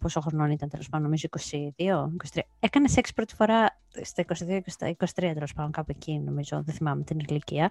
[0.00, 2.40] πόσο χρονών ήταν τέλος πάντων, νομίζω 22, 23.
[2.60, 7.02] Έκανε σεξ πρώτη φορά στα 22, στα 23 τέλος πάντων, κάπου εκεί νομίζω, δεν θυμάμαι
[7.02, 7.68] την ηλικία.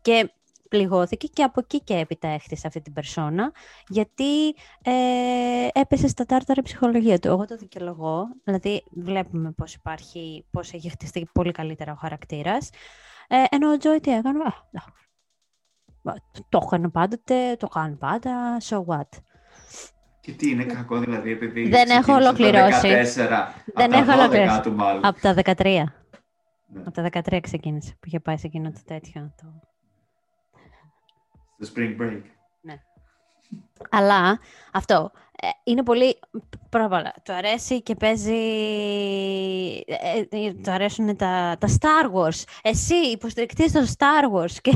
[0.00, 0.32] Και
[0.68, 3.52] πληγώθηκε και από εκεί και έπειτα έχτισε αυτή την περσόνα,
[3.88, 4.48] γιατί
[4.82, 7.28] ε, έπεσε στα τάρταρα η ψυχολογία του.
[7.28, 12.70] Εγώ το δικαιολογώ, δηλαδή βλέπουμε πώς υπάρχει, πώς έχει χτιστεί πολύ καλύτερα ο χαρακτήρας.
[13.28, 14.52] Ε, ενώ ο Τζόι τι έκανε, «Α,
[16.04, 19.08] εντάξει, Το έκανε πάντοτε, το κάνει πάντα, so what.
[20.20, 22.88] Και τι είναι κακό δηλαδή, επειδή Δεν έχω ξεκίνησε το ολοκληρώσει.
[22.88, 24.60] 14, Δεν από έχω τα 12 ολοκληρώσει.
[24.60, 25.04] του μάλλον.
[25.04, 25.84] Από τα 13.
[26.72, 26.82] Ναι.
[26.86, 29.34] Από τα 13 ξεκίνησε που είχε πάει σε εκείνο το τέτοιο.
[29.36, 29.46] Το...
[31.60, 32.22] Στο spring break.
[33.90, 34.38] Αλλά
[34.72, 35.27] αυτό ε,
[35.64, 36.18] είναι πολύ.
[36.68, 38.32] Πρώτα απ' όλα, του αρέσει και παίζει.
[39.86, 42.42] ε, ε, του αρέσουν τα, τα Star Wars.
[42.62, 44.72] Εσύ υποστηρικτής των Star Wars και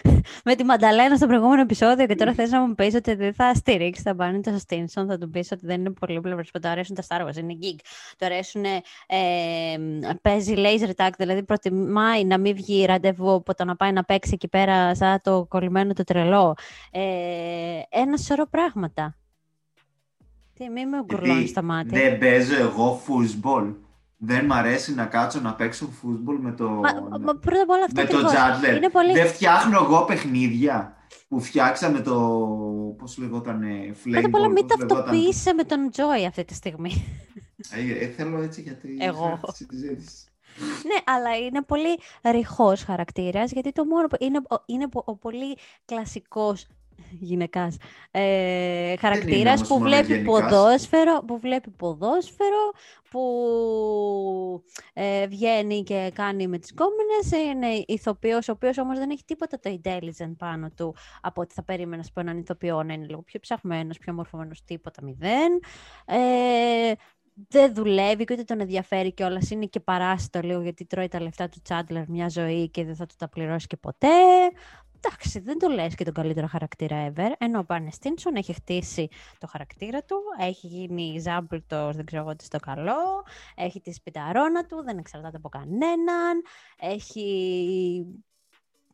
[0.44, 3.54] με τη Μανταλένα στο προηγούμενο επεισόδιο και τώρα θες να μου πεις ότι δεν θα
[3.54, 6.68] στηρίξεις τα μπάνι του Στίνσον, θα του πεις ότι δεν είναι πολύ πλευρές που του
[6.68, 7.78] αρέσουν τα Star Wars, είναι geek.
[8.18, 8.80] Του αρέσουν, ε,
[10.22, 14.30] παίζει laser tag, δηλαδή προτιμάει να μην βγει ραντεβού από το να πάει να παίξει
[14.34, 16.54] εκεί πέρα σαν το κολλημένο το τρελό.
[16.90, 17.00] Ε,
[17.88, 19.16] ένα σωρό πράγματα.
[20.58, 22.00] Τι, μη με γκουρλώνει Γιατί στα μάτια.
[22.00, 23.74] δεν παίζω εγώ football.
[24.18, 27.84] Δεν μ' αρέσει να κάτσω να παίξω football με το, Μα, μα πρώτα απ' όλα
[27.84, 28.32] αυτό με το ακριβώς.
[28.32, 28.76] Jadler.
[28.76, 29.12] Είναι πολύ...
[29.12, 30.96] Δεν φτιάχνω εγώ παιχνίδια
[31.28, 32.14] που φτιάξαμε το.
[32.98, 33.60] Πώς λεγόταν,
[34.04, 34.88] Flame Πρώτα απ' όλα Ball, μην πώς λεγόταν.
[35.04, 37.04] ταυτοποιείσαι με τον Joy αυτή τη στιγμή.
[37.70, 38.96] Ε, ε, θέλω έτσι γιατί.
[39.08, 39.40] Εγώ.
[39.58, 40.24] τη συζήτηση.
[40.86, 41.98] ναι, αλλά είναι πολύ
[42.30, 46.66] ρηχός χαρακτήρας, γιατί το μόνο που είναι, ο- είναι ο, ο πολύ κλασικός
[47.10, 47.76] γυναικάς
[48.10, 50.40] ε, χαρακτήρας όμως που μόνο βλέπει, γενικάς.
[50.40, 52.72] ποδόσφαιρο, που βλέπει ποδόσφαιρο,
[53.10, 53.22] που
[54.92, 59.58] ε, βγαίνει και κάνει με τις κόμενες, είναι ηθοποιός, ο οποίος όμως δεν έχει τίποτα
[59.58, 63.40] το intelligent πάνω του από ότι θα περίμενα από έναν ηθοποιό να είναι λίγο πιο
[63.40, 65.60] ψαχμένος, πιο μορφωμένος, τίποτα μηδέν.
[66.06, 66.92] Ε,
[67.48, 69.50] δεν δουλεύει και ούτε τον ενδιαφέρει κιόλας.
[69.50, 73.06] Είναι και παράσιτο λίγο γιατί τρώει τα λεφτά του Τσάντλερ μια ζωή και δεν θα
[73.06, 74.08] του τα πληρώσει και ποτέ.
[75.06, 77.32] Εντάξει, δεν το λες και τον καλύτερο χαρακτήρα ever.
[77.38, 82.36] Ενώ ο Μπάρνε Στίνσον έχει χτίσει το χαρακτήρα του, έχει γίνει ζάμπλτος, δεν ξέρω εγώ
[82.36, 86.42] τι στο καλό, έχει τη σπιταρώνα του, δεν εξαρτάται από κανέναν,
[86.76, 88.06] έχει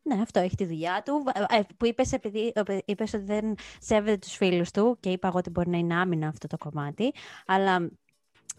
[0.02, 1.24] ναι, αυτό έχει τη δουλειά του.
[1.48, 5.38] Ε, που είπες, επειδή, ε, είπες ότι δεν σέβεται τους φίλους του και είπα εγώ
[5.38, 7.12] ότι μπορεί να είναι άμυνα αυτό το κομμάτι,
[7.46, 7.90] αλλά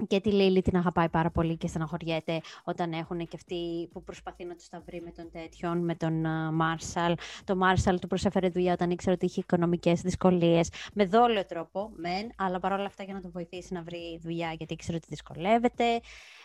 [0.08, 4.45] και τη Λίλη την αγαπάει πάρα πολύ και στεναχωριέται όταν έχουν και αυτοί που προσπαθεί
[4.45, 6.13] να τους τα βρει με τον τέτοιον, με τον
[6.53, 7.15] Μάρσαλ.
[7.43, 10.69] Το Μάρσαλ του προσέφερε δουλειά όταν ήξερε ότι είχε οικονομικές δυσκολίες.
[10.93, 14.73] Με δόλιο τρόπο, μεν, αλλά παρόλα αυτά για να τον βοηθήσει να βρει δουλειά γιατί
[14.73, 15.84] ήξερε ότι δυσκολεύεται.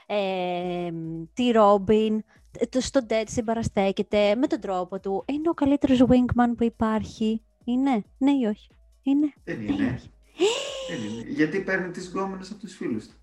[0.07, 0.91] Ε,
[1.35, 2.25] τη Ρόμπιν,
[2.69, 5.25] το- στο Dead συμπαραστέκεται με τον τρόπο του.
[5.27, 7.43] Είναι ο καλύτερος wingman που υπάρχει.
[7.65, 8.69] Είναι, ναι ή όχι;
[9.03, 9.33] Είναι.
[9.45, 9.93] Δεν ναι ή είναι.
[9.97, 10.11] όχι.
[10.91, 11.31] Δεν είναι.
[11.31, 13.15] Γιατί παίρνει τις γκόμενες από τους φίλους του.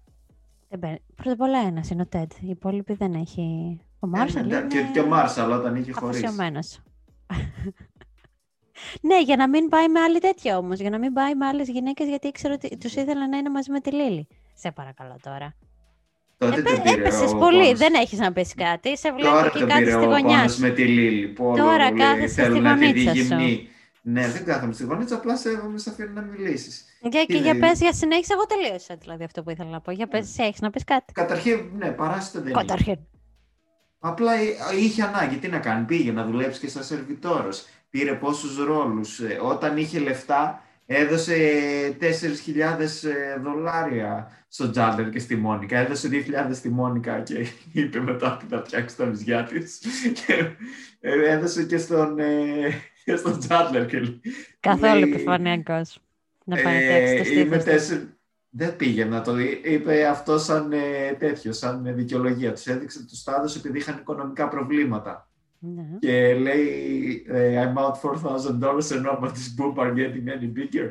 [0.80, 0.98] Δεν παίρνει.
[1.16, 2.32] Πρώτα απ' όλα ένας είναι ο Τέντ.
[2.40, 3.78] Οι υπόλοιποι δεν έχει.
[4.00, 6.26] Ο Μάρσαλ Ε, είναι και, και ο Μάρσαλ όταν είχε χωρίσει.
[6.26, 6.80] αφοσιωμένος.
[9.02, 10.80] ναι, για να μην πάει με άλλη τέτοια όμως.
[10.80, 13.72] Για να μην πάει με άλλες γυναίκες γιατί ήξερε ότι τους ήθελε να είναι μαζί
[13.72, 14.28] με τη Λίλη.
[14.54, 15.54] Σε παρακαλώ τώρα.
[16.38, 17.62] Τότε τον πήρε Έπεσες ο πολύ.
[17.62, 18.98] πόνος; Δεν έχεις να πεις κάτι.
[18.98, 20.62] Σε βλέπω Τώρα και τον κάτι πήρε στη ο γωνιά πόνος σου.
[20.62, 21.28] με τη Λίλη.
[21.28, 23.26] Που όλο Τώρα λέει, κάθεσαι στη θέλουν να τη γωνίτσα δει σου.
[23.26, 23.68] γυμνή.
[24.08, 26.86] Ναι, δεν κάθομαι στη γωνίτσα, απλά σέβομαι, σε αφήνω να μιλήσεις.
[27.02, 29.82] Για, και Τι για λέει; πες, για συνέχισε, εγώ τελείωσα δηλαδή αυτό που ήθελα να
[29.82, 29.92] πω.
[29.92, 31.14] Για πες, εσύ έχεις να πεις κάτι.
[31.14, 32.60] Καταρχήν, ναι, παράσιτο δεν είναι.
[32.60, 32.98] Καταρχήν.
[34.00, 34.46] Απλά ε,
[34.80, 35.38] είχε ανάγκη.
[35.38, 37.66] Τι να κάνει, πήγε να δουλέψει και σαν σερβιτόρος.
[37.90, 39.20] Πήρε πόσους ρόλους.
[39.20, 41.36] Ε, Όταν είχε λεφτά, έδωσε
[42.02, 42.06] 4.000
[43.10, 45.78] ε, δολάρια στον Τζάντλερ και στη Μόνικα.
[45.78, 47.48] Έδωσε 2.000 στη Μόνικα και
[47.82, 49.80] είπε μετά ότι θα φτιάξει τα βυζιά της.
[50.26, 50.34] Και
[51.00, 52.70] ε, έδωσε και στον, ε,
[53.06, 53.86] και στον Τζάντλερ.
[53.86, 54.02] Και
[54.60, 56.00] Καθόλου λέει, επιφανειακός.
[56.46, 57.70] Να πάει να ε, φτιάξει το είμαι στήθος του.
[57.70, 58.08] τέσσερι-
[58.50, 59.62] Δεν πήγε να το δει.
[59.64, 62.54] Είπε αυτό σαν ε, τέτοιο, σαν ε, δικαιολογία.
[62.54, 65.30] Τους έδειξε τους τάδε επειδή είχαν οικονομικά προβλήματα.
[65.60, 65.84] Ναι.
[66.00, 70.90] Και λέει, ε, I'm out $4,000 ενώ but this boob are getting any bigger.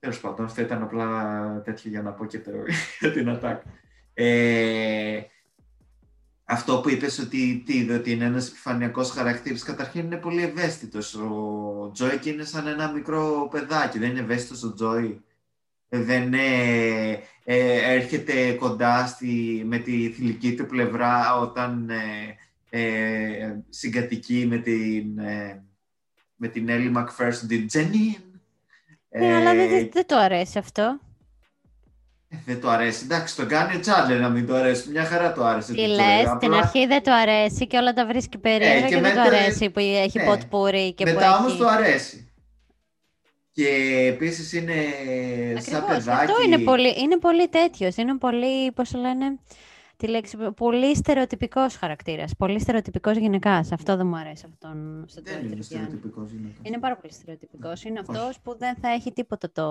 [0.00, 2.50] Τέλος πάντων, αυτό ήταν απλά τέτοιο για να πω και το,
[3.00, 3.58] για την attack.
[4.14, 5.20] Ε,
[6.50, 11.14] αυτό που είπες ότι, τι είδε, ότι είναι ένας επιφανειακός χαρακτήρας, καταρχήν είναι πολύ ευαίσθητος.
[11.14, 15.20] Ο Τζόι και είναι σαν ένα μικρό παιδάκι, δεν είναι ευαίσθητος ο Τζόι.
[15.88, 17.10] Ε, Δεν ε,
[17.44, 22.36] ε, έρχεται κοντά στη, με τη θηλυκή του πλευρά όταν ε,
[22.70, 25.64] ε, συγκατοικεί με την, ε,
[26.36, 28.14] με την Έλλη Μακφέρσον, την Τζενίν.
[29.18, 31.00] Ναι, αλλά δεν, Ε, δεν, δεν του αρέσει αυτό.
[32.30, 33.00] Ε, δεν το αρέσει.
[33.04, 34.90] Εντάξει, το κάνει ο Τσάντλερ να μην το αρέσει.
[34.90, 35.72] Μια χαρά το άρεσε.
[35.72, 36.20] Τι του λες, Τζόι.
[36.20, 39.12] στην Απλά- αρχή δεν του αρέσει και όλα τα βρίσκει περίεργα Ε, και και, δεν
[39.14, 40.24] του μετά- αρέσει που έχει ναι.
[40.24, 41.60] ποτπούρι και Μετά που όμως έχει...
[41.60, 42.24] το αρέσει.
[43.52, 43.66] Και
[44.08, 44.74] επίσης είναι
[45.58, 46.30] σαν Ακριβώς, παιδάκι.
[46.32, 49.38] Αυτό είναι πολύ, είναι πολύ τέτοιος, είναι πολύ, πώς το λένε,
[50.00, 53.72] τη λέξη, πολύ στερεοτυπικός χαρακτήρας, πολύ στερεοτυπικός γυναικάς.
[53.72, 55.62] Αυτό δεν μου αρέσει αυτόν στον Δεν Τζόι είναι Τρυπιάνο.
[55.62, 56.54] στερεοτυπικός γυναίκα.
[56.62, 57.84] Είναι πάρα πολύ στερεοτυπικός.
[57.84, 59.66] Είναι αυτός που δεν θα έχει τίποτα το...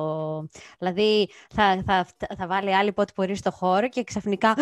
[0.79, 2.05] Δηλαδή θα, θα,
[2.37, 4.55] θα βάλει άλλη πότε μπορεί στο χώρο και ξαφνικά «Α,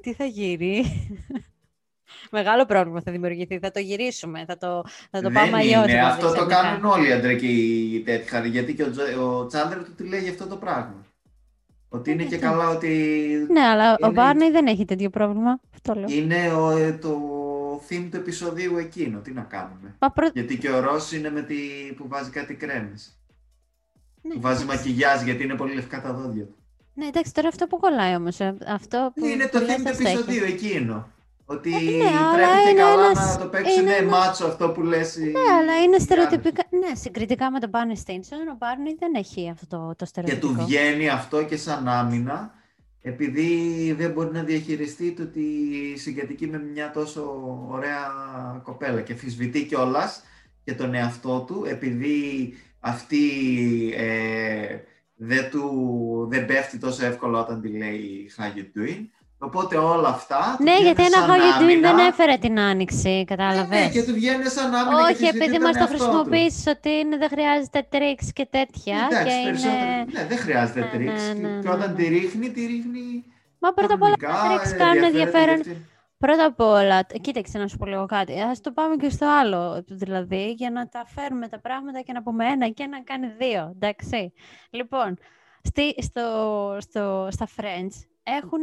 [0.00, 0.82] τι θα γίνει».
[2.30, 3.58] Μεγάλο πρόβλημα θα δημιουργηθεί.
[3.58, 4.44] Θα το γυρίσουμε.
[4.46, 5.84] Θα το, θα το Δεν πάμε αλλιώς.
[5.88, 6.00] είναι.
[6.00, 8.44] Αυτό το κάνουν όλοι οι αντρικοί τέτοια.
[8.46, 11.04] Γιατί και ο, Τζο- ο Τσάντλερ του τη λέει αυτό το πράγμα.
[11.92, 12.40] Ότι είναι και Ναι.
[12.42, 12.88] καλά ότι
[13.50, 15.60] Ναι, αλλά ο Είναι- Μπάρνι δεν έχει τέτοιο πρόβλημα.
[15.74, 16.08] Αυτό λέω.
[16.08, 17.18] είναι ο, ε, το
[17.88, 19.18] theme του επεισοδίου εκείνο.
[19.18, 19.94] Τι να κάνουμε.
[19.98, 20.28] Μα πρω...
[20.34, 21.54] Γιατί και ο Ρος είναι με τη...
[21.96, 23.18] που βάζει κάτι κρέμες.
[24.22, 24.86] ναι, Που βάζει εντάξει.
[24.86, 26.54] μακιγιάζ γιατί είναι πολύ λευκά τα δόντια του.
[26.94, 28.38] Ναι, εντάξει, τώρα αυτό που κολλάει όμως.
[28.66, 29.24] Αυτό που.
[29.26, 30.16] Είναι το που λες, theme του αυτό έχει.
[30.18, 31.08] επεισοδίου εκείνο.
[31.50, 34.70] Ότι ναι, αλλά πρέπει και είναι καλά ένας- να το παίξουν είναι ένας- μάτσο αυτό
[34.70, 35.16] που λες.
[35.16, 36.02] οι- Ναι, αλλά είναι οι άντρες.
[36.02, 36.62] στερεοτυπικά.
[36.70, 40.52] Ναι, συγκριτικά με τον Μπάρνι Στίνσον, ο Μπάρνι δεν έχει αυτό το, το Και στερεοτυπικό.
[40.52, 42.54] του βγαίνει αυτό και σαν άμυνα,
[43.02, 45.44] επειδή δεν μπορεί να διαχειριστεί το ότι
[45.96, 47.22] συγκατοικεί με μια τόσο
[47.70, 48.00] ωραία
[48.62, 50.22] κοπέλα και φυσβητεί κιόλας
[50.64, 53.20] και τον εαυτό του, επειδή αυτή
[53.96, 54.76] ε,
[55.14, 59.04] δεν, του, δεν πέφτει τόσο εύκολα όταν τη λέει how you doing.
[59.42, 60.54] Οπότε όλα αυτά.
[60.56, 61.92] του Ναι, βγαίνουν γιατί ένα σαν How you doing άμυνα.
[61.94, 63.68] δεν έφερε την άνοιξη, Ναι, κατάλαβες.
[63.68, 66.02] ναι, και του βγαίνει σαν άμυνα και Όχι, φυσβητεί επειδή τον μας το εαυτό του.
[66.02, 69.08] χρησιμοποιήσεις ότι είναι, δεν χρειάζεται τρίξ και τέτοια.
[69.10, 69.74] Εντάξει, και περισσότερο.
[69.82, 70.04] είναι...
[70.12, 71.22] Ναι, δεν χρειάζεται Ναι, τρίξ.
[71.26, 71.96] ναι, ναι, και ναι, όταν ναι.
[71.96, 73.24] τη ρίχνει, τη ρίχνει.
[73.58, 75.62] Μα πρώτα απ' όλα κανονικά, τα τρίξ ε, κάνουν ενδιαφέρεται ενδιαφέρον.
[75.62, 75.88] και αυτή.
[76.18, 78.40] Πρώτα απ' όλα, κοίταξε να σου πω λίγο κάτι.
[78.40, 79.84] Α το πάμε και στο άλλο.
[79.88, 83.72] Δηλαδή, για να τα φέρουμε τα πράγματα και να πούμε ένα και ένα κάνει δύο.
[83.74, 84.32] Εντάξει.
[84.70, 85.18] Λοιπόν,
[85.62, 86.22] στη, στο,
[86.80, 87.94] στο, στα Friends
[88.36, 88.60] έχουν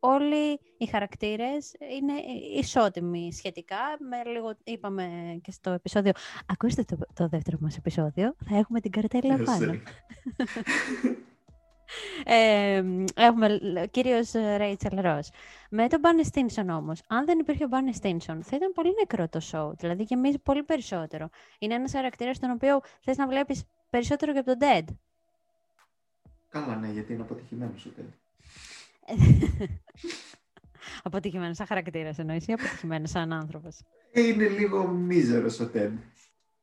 [0.00, 2.12] όλοι οι χαρακτήρες, είναι
[2.58, 3.76] ισότιμοι σχετικά.
[4.08, 6.12] Με λίγο, είπαμε και στο επεισόδιο,
[6.46, 9.72] ακούστε το, το δεύτερο μας επεισόδιο, θα έχουμε την καρτέλα Ε, πάνω.
[9.72, 9.80] sorry.
[12.24, 12.82] Ε,
[13.16, 15.20] έχουμε λ- κυρίως ε, Rachel Ross.
[15.70, 19.28] Με τον Barney Stinson όμως, αν δεν υπήρχε ο Barney Stinson, θα ήταν πολύ νεκρό
[19.28, 19.70] το show.
[19.76, 21.28] Δηλαδή γεμίζει πολύ περισσότερο.
[21.58, 24.84] Είναι ένας χαρακτήρας τον οποίο θες να βλέπεις περισσότερο και από τον Dead.
[26.48, 28.04] Καλά, ναι, γιατί είναι αποτυχημένος ο Ted.
[31.02, 33.80] αποτυχημένος σαν χαρακτήρας εννοείς ή αποτυχημένος σαν άνθρωπος;
[34.12, 35.90] Ε, Είναι λίγο μίζερο ο Ted.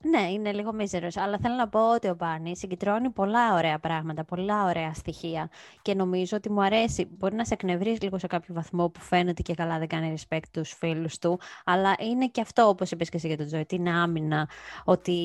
[0.10, 4.24] Ναι, είναι λίγο μίζερος, αλλά θέλω να πω ότι ο Μπάρνι συγκεντρώνει πολλά ωραία πράγματα,
[4.24, 5.50] πολλά ωραία στοιχεία
[5.82, 7.08] και νομίζω ότι μου αρέσει.
[7.18, 10.48] Μπορεί να σε εκνευρίσει λίγο σε κάποιο βαθμό που φαίνεται και καλά δεν κάνει respect
[10.52, 13.76] τους φίλους του, αλλά είναι και αυτό όπως είπες και εσύ για τον Τζοϊ, ότι
[13.76, 14.50] είναι άμυνα,
[14.84, 15.18] ότι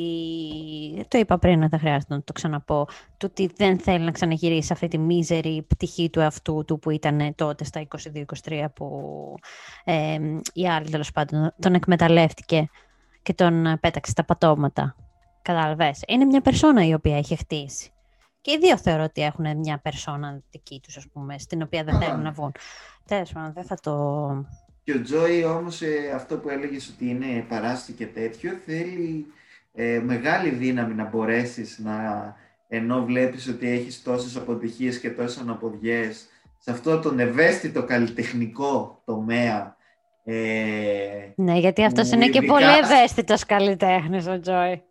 [1.09, 2.87] το είπα πριν, δεν χρειάζεται να το ξαναπώ,
[3.17, 7.35] το ότι δεν θέλει να ξαναγυρίσει αυτή τη μίζερη πτυχή του εαυτού του που ήταν
[7.35, 7.87] τότε στα
[8.49, 9.15] 22-23 που
[9.85, 10.19] ε,
[10.53, 12.69] η άλλη τέλος πάντων τον εκμεταλλεύτηκε
[13.23, 14.97] και τον ε, πέταξε στα πατώματα.
[15.43, 16.03] Κατάλαβες.
[16.07, 17.91] Είναι μια περσόνα η οποία έχει χτίσει.
[18.41, 21.93] Και οι δύο θεωρώ ότι έχουν μια περσόνα δική τους, ας πούμε, στην οποία δεν
[21.93, 22.29] Καλά, θέλουν ναι.
[22.29, 22.53] να βγουν.
[23.07, 24.47] Τέλος πάντων, δεν θα το...
[24.83, 29.27] Και ο Τζόι όμως ε, αυτό που έλεγες ότι είναι παράστη και τέτοιο θέλει
[29.75, 31.95] ε, μεγάλη δύναμη να μπορέσεις να
[32.69, 36.27] ενώ βλέπεις ότι έχεις τόσες αποτυχίες και τόσες αναποδιές
[36.59, 39.77] σε αυτό τον ευαίσθητο καλλιτεχνικό τομέα
[40.31, 44.83] ε, Ναι, γιατί αυτός Που είναι και ειδικά- πολύ ευαίσθητος καλλιτέχνης ο Τζόι.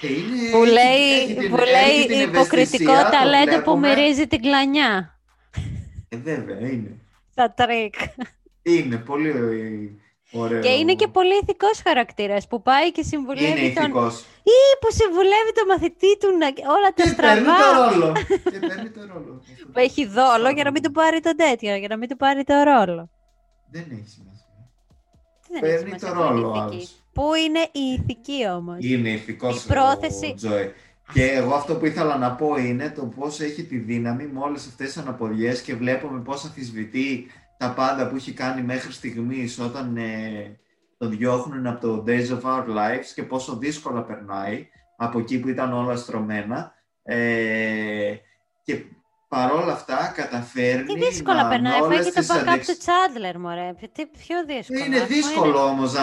[0.00, 3.44] και είναι, Που έχει- λέει, έχει την- που έχει λέει την υποκριτικό ευαισθησία, το ταλέντο
[3.62, 3.88] που βλέπουμε.
[3.88, 5.18] μυρίζει την κλανιά.
[6.08, 6.90] Ε, βέβαια, είναι.
[7.34, 7.94] Τα τρίκ.
[8.62, 10.60] Είναι πολύ ε, ωραίο.
[10.60, 13.82] Και είναι και πολύ ηθικός χαρακτήρας που πάει και Είναι συμβουλεύει τον...
[13.84, 14.20] ηθικός.
[14.42, 16.46] Ή που συμβουλεύει τον μαθητή του να...
[16.46, 17.58] όλα τα Και παίρνει στραβά.
[17.58, 18.12] το ρόλο.
[18.50, 19.42] Και παίρνει το ρόλο.
[19.72, 22.44] που έχει δόλο για να μην του πάρει τον τέτοιο, για να μην του πάρει
[22.44, 23.10] το ρόλο.
[23.72, 24.46] Δεν έχει σημασία.
[25.46, 26.74] Τι δεν Παίρνει έχει σημασία, το πού είναι ρόλο ο ηθική.
[26.74, 27.02] άλλος.
[27.12, 28.76] Πού είναι η ηθική όμως.
[28.80, 30.72] Είναι ηθικός Η πρόθεση- ο Τζόι.
[31.12, 34.66] Και εγώ αυτό που ήθελα να πω είναι το πώς έχει τη δύναμη με όλες
[34.66, 37.26] αυτές τις αναποδιές και βλέπουμε πώς αμφισβητεί
[37.58, 40.58] τα πάντα που έχει κάνει μέχρι στιγμής όταν ε,
[40.98, 45.48] τον διώχνουν από το Days of Our Lives και πόσο δύσκολα περνάει από εκεί που
[45.48, 48.14] ήταν όλα στρωμένα ε,
[48.62, 48.84] και
[49.36, 51.72] παρόλα αυτά καταφέρνει Τι δύσκολα να περνάει.
[51.80, 53.70] με Φάει όλες και το τις backup αντεξ- του Τσάντλερ, μωρέ.
[53.92, 54.84] Τι πιο δύσκολο.
[54.84, 56.02] είναι αφού δύσκολο όμως να,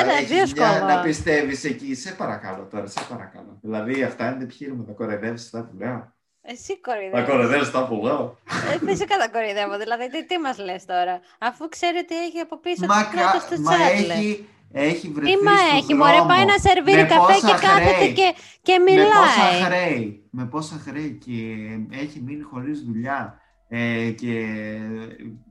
[0.00, 0.66] Είναι έχεις δύσκολο.
[0.84, 1.94] μια- να πιστεύεις εκεί.
[1.94, 3.58] Σε παρακαλώ τώρα, σε παρακαλώ.
[3.62, 6.14] Δηλαδή αυτά είναι επιχείρημα, θα κοροϊδεύεις αυτά που λέω.
[6.48, 7.28] Εσύ Θα κοροϊδεύεις.
[7.30, 8.38] κοροϊδεύεις αυτά που λέω.
[8.74, 9.78] Ε, Φυσικά τα κοροϊδεύω.
[9.78, 13.44] Δηλαδή, τι, τι μας λες τώρα; Αφού ξέρει ότι έχει από πίσω Μα, τους πρώτους
[13.48, 14.16] κα- του μα Τσάντλερ.
[14.16, 16.28] έχει, έχει βρεθεί Τι μα στον έχει, μωρέ, δρόμο.
[16.28, 18.12] πάει να σερβίρει Με καφέ πόσα και κάθεται χρέη.
[18.12, 19.08] και, και Με πόσα
[19.50, 19.62] μιλάει.
[19.62, 21.56] χρέη, με πόσα χρέη και
[21.90, 24.46] έχει μείνει χωρίς δουλειά ε, και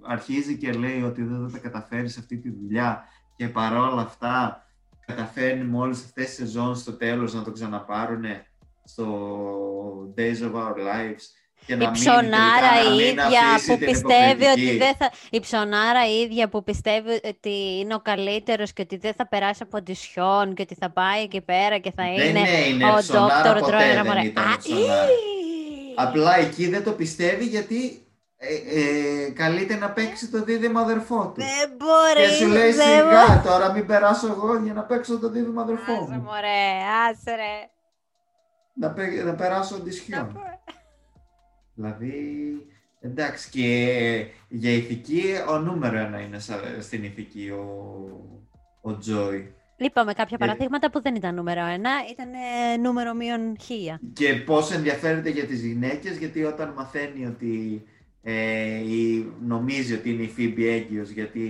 [0.07, 3.03] αρχίζει και λέει ότι δεν θα τα καταφέρει σε αυτή τη δουλειά
[3.35, 4.65] και παρόλα αυτά
[5.05, 8.23] καταφέρνει με όλες αυτές τις σεζόν στο τέλος να το ξαναπάρουν
[8.83, 11.23] στο Days of Our Lives
[11.65, 14.61] και να Η μην ψωνάρα τελικά, να η μην ίδια αφήσει που την πιστεύει ότι
[14.61, 14.77] υποκριτική.
[14.77, 15.11] δεν θα...
[15.29, 19.59] Η ψωνάρα η ίδια που πιστεύει ότι είναι ο καλύτερος και ότι δεν θα περάσει
[19.63, 23.41] από αντισιόν και ότι θα πάει εκεί πέρα και θα Δεν είναι είναι ο ψωνάρα
[23.41, 24.25] ντόκτορ ποτέ Τρόιρα δεν μωρέ.
[24.25, 25.03] ήταν Α, ψωνάρα.
[25.05, 25.93] ή!
[25.95, 27.99] Απλά εκεί δεν το πιστεύει γιατί
[28.37, 31.41] ε, ε, καλείται να παίξει το δίδυμο αδερφό του.
[31.41, 32.27] Δεν μπορεί.
[32.27, 35.91] Και σου λέει δεν σιγά τώρα μην περάσω εγώ για να παίξω το δίδυμο αδερφό
[35.93, 36.21] Άσε μου.
[36.21, 36.71] μωρέ,
[37.09, 37.69] άσε ρε.
[38.73, 40.33] Να, παι- να περάσω Να ντυσιόν.
[40.33, 40.41] πω-
[41.75, 42.13] Δηλαδή,
[43.01, 47.65] εντάξει, και για ηθική, ο νούμερο ένα είναι σα- στην ηθική ο,
[48.81, 49.53] ο Τζόι.
[49.77, 50.45] Είπαμε κάποια Ε.
[50.45, 53.99] παραδείγματα που δεν ήταν νούμερο ένα, ήταν ε, νούμερο μείον χίλια.
[54.13, 57.83] Και πώς ενδιαφέρεται για τις γυναίκες, γιατί όταν μαθαίνει ότι
[58.23, 61.41] ε, η, νομίζει ότι είναι η Φίμπη έγκυος, γιατί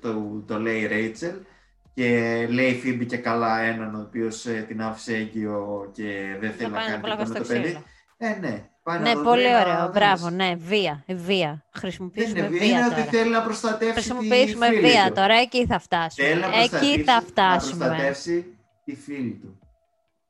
[0.00, 1.34] το, το λέει η Ρέιτσελ,
[1.94, 6.50] και λέει η Φίμπη και καλά έναν ο οποίος ε, την άφησε έγκυο και δεν
[6.50, 7.64] θέλει να πάνε κάνει πολλά τίποτα με στο το παιδί.
[7.64, 7.84] ξύλο.
[8.18, 8.68] Ε, ναι.
[8.90, 9.80] Πάει να Ναι, το πολύ δει να ωραίο.
[9.82, 9.90] δεις.
[9.94, 11.02] Μπράβο, ναι, βία.
[11.06, 11.64] η Βία.
[11.72, 13.04] Δεν Χρησιμοποιήσουμε είναι βία, βία είναι ότι τώρα.
[13.10, 15.12] θέλει να προστατεύσει τη Χρησιμοποιήσουμε φίλη βία του.
[15.14, 16.28] τώρα, εκεί θα φτάσουμε.
[16.28, 17.84] Θέλει να Εκεί προστατεύσει, θα να φτάσουμε.
[17.86, 18.46] προστατεύσει
[18.84, 19.58] τη φίλη του.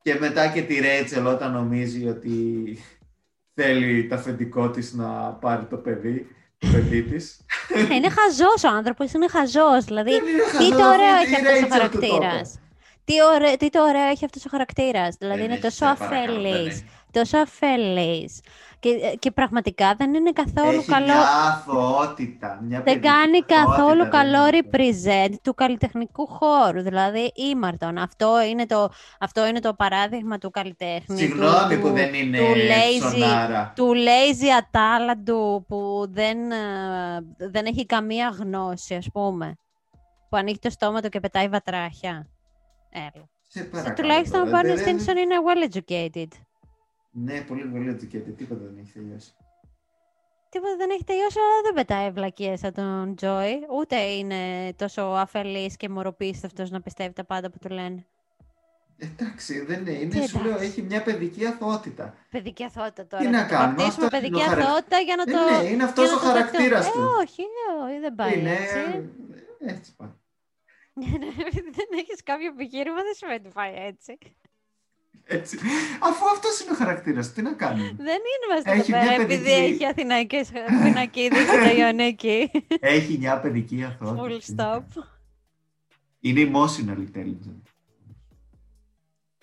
[0.03, 2.35] Και μετά και τη Ρέιτσελ όταν νομίζει ότι
[3.55, 5.07] θέλει το αφεντικό της να
[5.41, 6.27] πάρει το παιδί,
[6.59, 7.41] το παιδί της.
[7.89, 9.85] Ναι, είναι χαζός ο άνθρωπος, είναι χαζός.
[9.85, 11.75] Δηλαδή, Δεν είναι τι χαζός, το ωραίο αυτή έχει η αυτός ο Rachel του το
[11.75, 12.59] χαρακτήρας.
[13.05, 15.17] Τι, ωραίο, τι το ωραίο έχει αυτός ο χαρακτήρας.
[15.19, 15.85] Δηλαδή, Δεν είναι έχει, τόσο σε
[17.13, 17.75] παρακαλώ, δεν αφελής.
[17.77, 17.91] έχει.
[17.91, 18.41] Τόσο αφελής.
[18.81, 21.05] Και, και πραγματικά δεν είναι καθόλου Έχει καλό.
[21.07, 22.59] μια αθωότητα.
[22.63, 24.69] Μια Δεν παιδική κάνει καθόλου αθωότητα, καλό δεν είναι.
[24.71, 26.83] represent του καλλιτεχνικού χώρου.
[26.83, 27.99] Δηλαδή, ήμαρτον.
[27.99, 28.89] Αυτό είναι το,
[29.21, 31.19] αυτό είναι το παράδειγμα του καλλιτέχνη.
[31.19, 33.73] Συγγνώμη του, που του- δεν είναι του lazy, ψωνάρα.
[33.77, 36.57] του lazy ατάλαντου που δεν, ε,
[37.37, 39.57] δεν έχει καμία γνώση, ας πούμε.
[40.29, 42.27] Που ανοίγει το στόμα του και πετάει βατράχια.
[42.91, 43.29] Έλα.
[43.49, 43.95] Σε παρακαλώ.
[43.95, 46.27] Τουλάχιστον ο τώρα, Barney δεν- Stinson είναι well educated.
[47.25, 48.35] Ναι, πολύ πολύ educated.
[48.37, 49.35] Τίποτα δεν έχει τελειώσει.
[50.49, 53.67] Τίποτα δεν έχει τελειώσει, αλλά δεν πετάει βλακίες σαν τον Τζόι.
[53.79, 58.07] Ούτε είναι τόσο αφελής και μοροπίστευτο να πιστεύει τα πάντα που του λένε.
[58.99, 60.09] Εντάξει, δεν είναι.
[60.09, 60.67] Τι είναι σου λέω, εντάξει.
[60.67, 62.15] έχει μια παιδική αθωότητα.
[62.31, 63.23] Παιδική αθότητα τώρα.
[63.25, 65.25] Τι θα να το κάνουμε, βαφτίσουμε αυτό είναι παιδική ο χαρακ- αθότητα για να Ε,
[65.35, 65.51] το.
[65.63, 66.43] ναι, είναι για αυτός να ο το δεχτούμε.
[66.45, 67.01] χαρακτήρας Ε, του.
[67.23, 68.53] όχι, ε, όχι, δεν πάει Είναι.
[68.53, 69.11] έτσι.
[69.75, 70.09] Έτσι πάει.
[71.79, 74.19] δεν έχεις κάποιο επιχείρημα, δεν σημαίνει ότι πάει έτσι.
[75.25, 75.59] Έτσι.
[76.01, 77.93] Αφού αυτός είναι ο χαρακτήρας, τι να κάνουμε.
[77.97, 80.51] Δεν είμαστε εδώ Έχει μια πέρα επειδή παιδική- έχει αθηναϊκές
[80.83, 82.51] πινακίδες στο Ιωνίκη.
[82.81, 84.23] Έχει μια παιδική αθωότητα.
[84.23, 84.69] Full τι να stop.
[84.69, 85.09] κάνουμε.
[86.21, 87.63] Είναι emotional intelligence.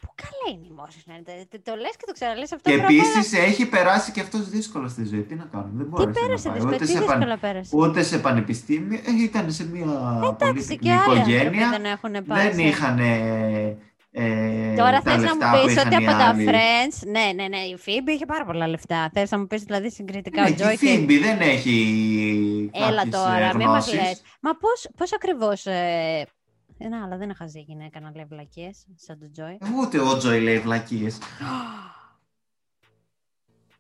[0.02, 1.48] Πού καλά είναι η emotional.
[1.50, 2.70] Το, το λες και το ξαναλες αυτό.
[2.70, 5.22] Και πρώτα απ' όλα- επίση έχει περάσει και αυτός δύσκολο στη ζωή.
[5.22, 6.62] Τι να κάνουμε, δεν Τι μπόρεσε πέρασε να πάει.
[6.62, 7.76] δύσκολα, Ούτε τι σε, παν- δύσκολα πέρασε.
[7.78, 9.00] ούτε σε πανεπιστήμιο.
[9.06, 11.70] Ε, ήταν σε μια Εντάξει, πολύτιμη και άλλοι άνθρωποι οικογένεια.
[11.70, 12.50] δεν έχουν πάει.
[12.50, 13.00] Δεν είχαν
[14.19, 16.45] ε, Τώρα τα θες να λεφτά μου που πεις είχαν ότι οι από τα άλλοι.
[16.49, 19.10] Friends, ναι, ναι, ναι, η Phoebe είχε πάρα πολλά λεφτά.
[19.13, 20.88] Θες να μου πεις δηλαδή συγκριτικά Ναι, ο και Joy η και...
[20.88, 23.93] Φίμπη δεν έχει Έλα κάποιες, τώρα, ε, μην μας γνώσεις.
[23.93, 24.21] λες.
[24.41, 25.65] Μα πώς, πώς ακριβώς...
[25.65, 26.25] Ε...
[26.77, 29.58] ε, να, αλλά δεν είναι χαζή γυναίκα να λέει βλακίες, σαν τον Joy.
[29.67, 31.17] Ε, Ούτε ο Τζόι λέει βλακίες.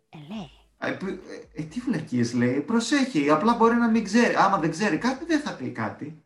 [0.09, 0.49] Ε, λέει.
[0.79, 4.35] Ε, που- ε, ε, τι βλακίες λέει, προσέχει, απλά μπορεί να μην ξέρει.
[4.35, 6.23] Άμα δεν ξέρει κάτι, δεν θα πει κάτι.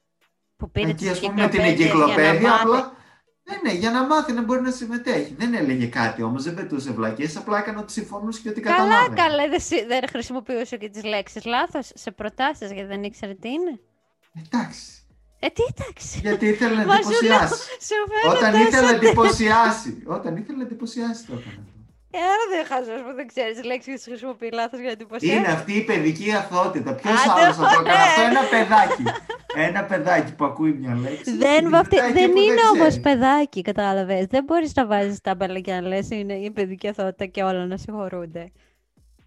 [0.58, 2.62] Που πήρε Εκεί, τις ας πούμε, την εγκυκλοπαίδειες για να εγκυκλοπαίδεια, μάθει.
[2.64, 3.00] απλά.
[3.44, 5.36] Ναι, ναι, για να μάθει να μπορεί να συμμετέχει.
[5.38, 9.16] Δεν έλεγε κάτι όμως, δεν πετούσε βλακίες, απλά έκανε ότι συμφωνούσε και ότι Καλά, καταλάβαινε.
[9.16, 13.50] καλά, δεν, συ- δεν χρησιμοποιούσε και τις λέξεις λάθος σε προτάσεις γιατί δεν ήξερε τι
[13.50, 13.80] είναι.
[14.46, 14.82] Εντάξει.
[15.40, 16.20] Ε, τι εντάξει.
[16.20, 17.54] Γιατί ήθελε να Μα σου λέω, εντυπωσιάσει.
[17.88, 20.04] σου φαίνεται Όταν τόσο ήθελε να τε- εντυπωσιάσει.
[20.06, 21.66] Όταν ήθελε να εντυπωσιάσει το έκανε.
[22.14, 24.92] Ε, άρα δεν χαζός που δεν ξέρεις τις λέξεις και τις χρησιμοποιεί λάθος για να
[24.92, 25.36] εντυπωσιάσει.
[25.38, 26.94] Είναι αυτή η παιδική αθότητα.
[26.94, 28.04] Ποιος Άντε, άλλος θα το έκανε ωραία.
[28.04, 29.04] αυτό, ένα παιδάκι.
[29.68, 31.38] Ένα παιδάκι που ακούει μια λέξη.
[31.38, 31.96] Δεν, και βαφτί...
[31.96, 33.02] κοιτάει δεν εκεί που είναι όμως ξέρει.
[33.02, 34.26] παιδάκι, κατάλαβες.
[34.26, 37.66] Δεν μπορείς να βάζεις τα μπέλα και να λες είναι η παιδική αθότητα και όλα
[37.66, 38.52] να συγχωρούνται.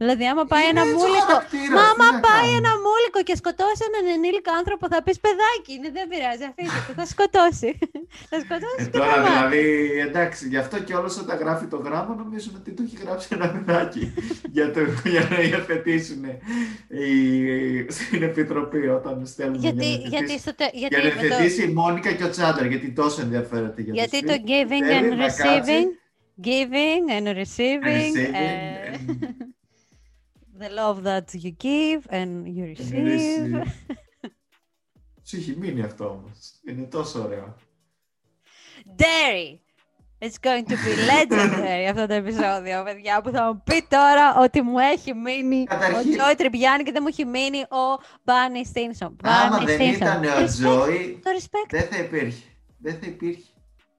[0.03, 1.27] Δηλαδή, άμα πάει Είναι ένα έτσι ο μούλικο.
[1.33, 2.59] χαρακτήρας, Μα τι άμα να πάει κάνουμε.
[2.61, 5.71] ένα μούλικο και σκοτώσει έναν ενήλικο άνθρωπο, θα πεις παιδάκι.
[5.77, 6.93] Είναι, δεν πειράζει, αφήστε το.
[7.01, 7.71] Θα σκοτώσει.
[8.31, 9.33] θα σκοτώσει Ε, και θα τώρα μάθει.
[9.33, 9.65] δηλαδή,
[10.09, 13.47] εντάξει, γι' αυτό και όλος όταν γράφει το γράμμα νομίζουν ότι του έχει γράψει ένα
[13.55, 14.05] παιδάκι
[14.57, 14.81] για, το,
[15.15, 16.23] για να υιοθετήσουν
[17.05, 17.11] η,
[17.97, 21.21] στην επιτροπή όταν στέλνουν Γιατί, για να γιατί, υιοθετήσει- στο, τε- γιατί, για να με
[21.21, 24.53] το, υιοθετήσει η Μόνικα και ο Τσάντρα, γιατί τόσο ενδιαφέρεται για γιατί το το σπίτι.
[24.53, 25.79] giving Θέλει and να receiving, κάτσει,
[26.49, 29.54] giving and receiving, receiving, ε, and-
[30.61, 33.05] the love that you give and you receive.
[33.05, 33.63] receive.
[35.27, 36.61] Σου έχει μείνει αυτό όμως.
[36.69, 37.57] Είναι τόσο ωραίο.
[38.99, 39.59] Dairy!
[40.21, 44.63] It's going to be legendary αυτό το επεισόδιο, παιδιά, που θα μου πει τώρα ότι
[44.63, 49.17] μου έχει μείνει Καταρχήν- ο Τζόι Τριμπιάννη και δεν μου έχει μείνει ο Μπάνι Στίνσον.
[49.23, 49.95] Άμα Barney δεν Stinson.
[49.97, 51.69] ήταν Το ο respect, Τζόι, Το respect.
[51.71, 52.45] δεν θα υπήρχε.
[52.79, 53.54] Δεν θα υπήρχε ο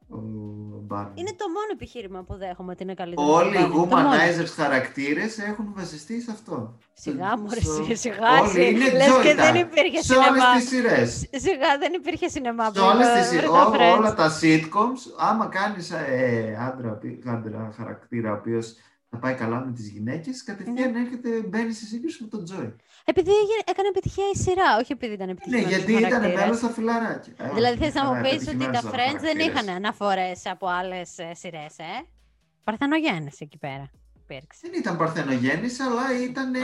[0.08, 1.12] Μπάρνι.
[1.16, 3.28] Είναι το μόνο επιχείρημα που δέχομαι ότι είναι καλύτερο.
[3.34, 3.90] Όλοι οι από τον Barney.
[3.90, 4.10] Το μόνο.
[4.10, 6.78] humanizers χαρακτήρες έχουν βασιστεί σε αυτό.
[6.94, 8.60] Σιγά μου, ρε, Στο- εσύ, σιγά εσύ.
[8.60, 9.58] Όλοι είναι Λες και Joy δεν Time.
[9.60, 10.56] υπήρχε Σε όλες σινεμά.
[10.56, 11.28] τις σειρές.
[11.44, 12.72] Σιγά δεν υπήρχε σινεμά.
[12.74, 13.98] Σε όλες πριν, τις ε, σειρές, τα ό- Friends.
[13.98, 18.74] όλα τα sitcoms, άμα κάνεις ε, άντρα, πι- άντρα χαρακτήρα ο οποίος
[19.10, 21.00] θα πάει καλά με τις γυναίκες, κατευθείαν Ναι.
[21.00, 22.76] έρχεται, μπαίνεις σε σύγκριση με τον Τζόι.
[23.08, 25.68] Επειδή έγινε- έκανε επιτυχία η σειρά, όχι επειδή ήταν Ναι, επιτυχία.
[25.78, 27.34] γιατί ήταν μέλος στα φιλαράκια.
[27.38, 29.38] Ε, Δηλαδή όχι, θες να μου καλά, πεις ότι πετυχημένος τα ήταν ο Friends δεν
[29.38, 29.48] χαρακτήρας.
[29.64, 32.06] είχαν αναφορές από άλλες ε, σειρές, ε;
[32.64, 33.90] Παρθενογέννηση εκεί πέρα
[34.22, 34.60] υπήρξε.
[34.62, 36.56] Δεν ήταν παρθενογέννηση, αλλά ήταν...
[36.56, 36.60] Α.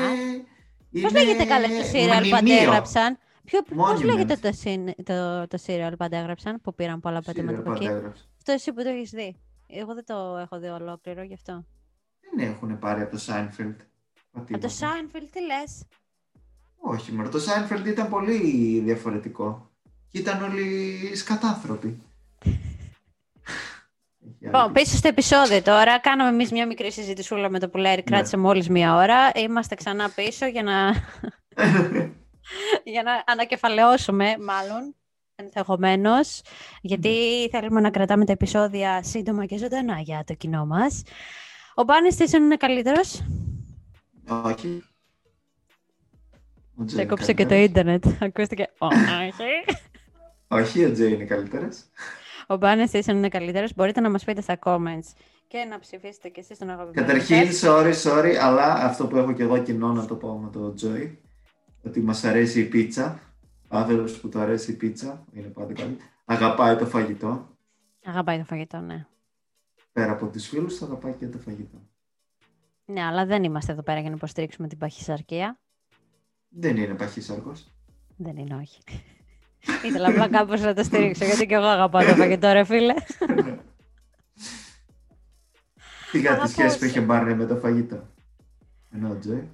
[0.93, 2.55] Είναι Πώς λέγεται καλά το σύριαλ που μνημείο.
[2.55, 4.05] αντέγραψαν; Ποιο, πώς Monument.
[4.05, 7.83] λέγεται το, συν- το, το σύριαλ που αντέγραψαν, που πήραν πολλά Σύριαλ πατήματα από που
[7.83, 8.23] εκεί; αντέγραψε.
[8.37, 9.39] Αυτό εσύ που το έχεις δει.
[9.67, 11.65] Εγώ δεν το έχω δει ολόκληρο γι' αυτό.
[12.35, 13.75] Δεν έχουν πάρει από το Seinfeld.
[14.31, 15.85] Από το Seinfeld τι λες;
[16.83, 18.37] Όχι, μωρέ, το Seinfeld ήταν πολύ
[18.85, 19.69] διαφορετικό.
[20.09, 22.01] Και ήταν όλοι σκατάνθρωποι.
[22.43, 25.99] Έχει Λοιπόν, άλλη- πίσω στο επεισόδιο τώρα.
[25.99, 28.03] Κάναμε εμείς μια μικρή συζητησούλα με το πουλέρι.
[28.03, 29.31] Κράτησε μόλις μία ώρα.
[29.35, 30.91] Είμαστε ξανά πίσω για να,
[32.93, 34.95] για να ανακεφαλαιώσουμε, μάλλον
[35.35, 36.41] ενδεχομένως.
[36.81, 41.03] Γιατί θέλουμε να κρατάμε τα επεισόδια σύντομα και ζωντανά για το κοινό μας.
[41.75, 43.23] Ο Μπάνι Station είναι καλύτερος;
[44.45, 44.83] Όχι.
[46.81, 47.69] Ο Τζο Σε είναι κόψε και το καλύτερος.
[47.69, 48.05] ίντερνετ.
[48.27, 48.69] Ακούστηκε.
[48.77, 49.77] Όχι.
[50.47, 51.83] Όχι, ο Τζέι είναι καλύτερος.
[52.47, 53.73] Ο Μπάνι Station είναι καλύτερος.
[53.75, 55.13] Μπορείτε να μας πείτε στα comments
[55.47, 57.07] και να ψηφίσετε και εσείς τον αγαπημένο.
[57.07, 57.63] Καταρχήν, σας.
[57.63, 61.19] sorry, sorry, αλλά αυτό που έχω και εγώ κοινό να το πω με τον Τζόι,
[61.85, 63.19] ότι μας αρέσει η πίτσα.
[63.67, 65.97] Ο άνθρωπος που του αρέσει η πίτσα, είναι πάντα καλή.
[66.25, 67.47] Αγαπάει το φαγητό.
[68.05, 69.05] Αγαπάει το φαγητό, ναι.
[69.91, 71.77] Πέρα από τους φίλους, του, αγαπάει και το φαγητό.
[72.85, 75.59] Ναι, αλλά δεν είμαστε εδώ πέρα για να υποστηρίξουμε την παχυσαρκία.
[76.53, 77.65] Δεν είναι παχύσαρκος.
[78.17, 78.77] Δεν είναι, όχι.
[79.87, 82.93] Ήθελα απλά κάπως να το στηρίξω, γιατί και εγώ αγαπάω το φαγητό, ρε φίλε.
[86.11, 86.89] Τι κάτι Αγαπάω σχέση που σε.
[86.89, 88.07] είχε Μπάρνι με το φαγητό;
[88.93, 89.49] Ενώ ο Τζόι.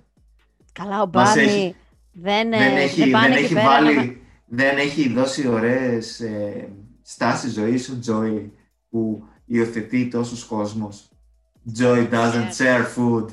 [0.72, 1.76] Καλά, ο Μας Μπάνι έχει-
[2.12, 4.14] δεν, ε, δεν δεν έχει, πάνε δεν εκεί έχει πέρα βάλει, να-
[4.48, 6.70] δεν έχει δώσει ωραίες ε,
[7.02, 8.52] στάσεις ζωής ο Τζόι
[8.89, 11.10] που υιοθετεί τόσους κόσμος.
[11.80, 13.26] Joy doesn't share food.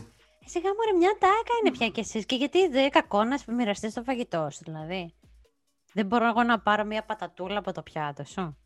[0.47, 2.27] Ε, Σιγά μου ρε, μια τάκα είναι πια κι εσείς.
[2.27, 5.15] Και γιατί δεν είναι κακό να μοιραστείς το φαγητό σου, δηλαδή.
[5.93, 8.57] Δεν μπορώ εγώ να πάρω μια πατατούλα από το πιάτο σου.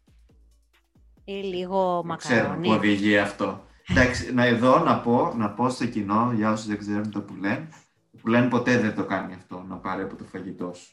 [1.24, 2.68] Ή λίγο Δεν ξέρουμε μακαρόνι.
[2.68, 3.66] που οδηγεί αυτό.
[3.88, 7.34] Εντάξει, να εδώ να πω, να πω στο κοινό, για όσους δεν ξέρουν το που
[7.34, 7.68] λένε,
[8.10, 10.92] το που λένε ποτέ δεν το κάνει αυτό, να πάρει από το φαγητό σου.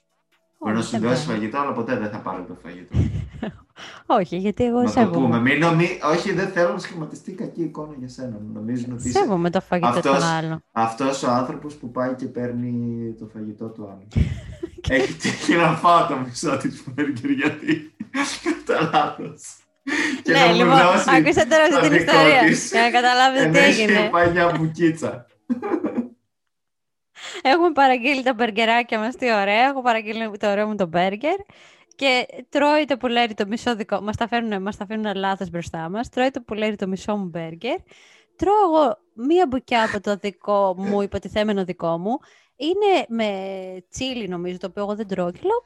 [0.57, 1.39] Μπορεί να Όχι, σου δεν δώσει παίρνω.
[1.39, 2.97] φαγητό, αλλά ποτέ δεν θα πάρει το φαγητό.
[4.19, 5.25] Όχι, γιατί εγώ να το σέβομαι.
[5.25, 5.39] πούμε.
[5.39, 5.87] Μην νομί...
[6.11, 8.39] Όχι, δεν θέλω να σχηματιστεί κακή εικόνα για σένα.
[8.53, 10.63] Νομίζουν ότι είσαι Σέβομαι το φαγητό Αυτός- των άλλων.
[10.71, 14.07] αυτός ο άνθρωπος που πάει και παίρνει το φαγητό του άλλου.
[14.89, 17.95] Έχει τύχει να φάω το μισό της μπέργκερ γιατί
[18.43, 19.41] κατά λάθος.
[20.23, 22.41] Και ναι, να μου λοιπόν, δώσει άκουσα τώρα το αυτή την δικό ιστορία.
[22.47, 24.09] της, Για να καταλάβετε ενώ τι έχει έγινε.
[24.11, 25.25] πάει μια μπουκίτσα.
[27.41, 29.67] Έχουμε παραγγείλει τα μπεργκεράκια μας, τι ωραία.
[29.67, 31.35] Έχω παραγγείλει το ωραίο μου το μπέργκερ.
[31.95, 35.89] Και τρώει το πουλέρι το μισό δικό μας τα φέρνουν, μας τα αφήνουν λάθος μπροστά
[35.89, 36.09] μας.
[36.09, 37.77] Τρώει το πουλέρι το μισό μου μπέργκερ.
[38.35, 42.19] Τρώω εγώ μία μπουκιά από το δικό μου, υποτιθέμενο δικό μου.
[42.55, 43.29] Είναι με
[43.89, 45.31] τσίλι νομίζω, το οποίο εγώ δεν τρώω.
[45.31, 45.63] Και λέω,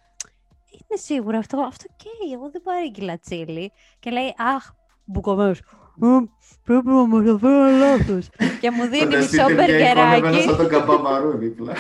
[0.71, 3.71] είναι σίγουρα αυτό, αυτό καίει, εγώ δεν παρήγγειλα τσίλι.
[3.99, 4.71] Και λέει, αχ,
[5.05, 5.63] μπουκωμένος, «Ε,
[6.63, 8.29] πρέπει να μας τα φέρω λάθος.
[8.61, 10.41] και μου δίνει μισό Φανταστείτε μια εικόνα εμένα μπεργκεράκι.
[10.41, 11.73] σαν τον καμπαμαρού δίπλα.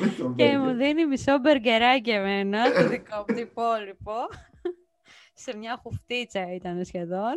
[0.00, 0.58] Με τον Και μπέργκερ.
[0.60, 4.12] μου δίνει μισό μπεργκεράκι εμένα, το δικό μου, το υπόλοιπο.
[5.34, 7.34] Σε μια χουφτίτσα ήταν σχεδόν.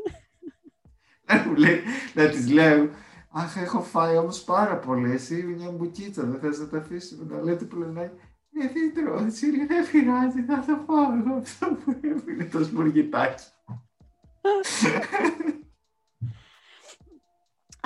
[1.26, 1.80] Να μου λέει,
[2.13, 2.89] να της λέω,
[3.38, 5.11] Αχ, έχω φάει όμως πάρα πολύ.
[5.11, 8.09] Εσύ μια μπουκίτσα, δεν θες να τα αφήσεις να λέει του πλενάει.
[8.49, 13.43] Ναι, δεν τρώω, Τσίλι, δεν πειράζει, θα το φάω εγώ αυτό που έφυγε το σπουργητάκι.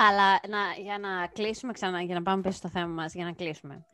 [0.08, 3.32] Αλλά να, για να κλείσουμε ξανά, για να πάμε πίσω στο θέμα μας, για να
[3.32, 3.84] κλείσουμε.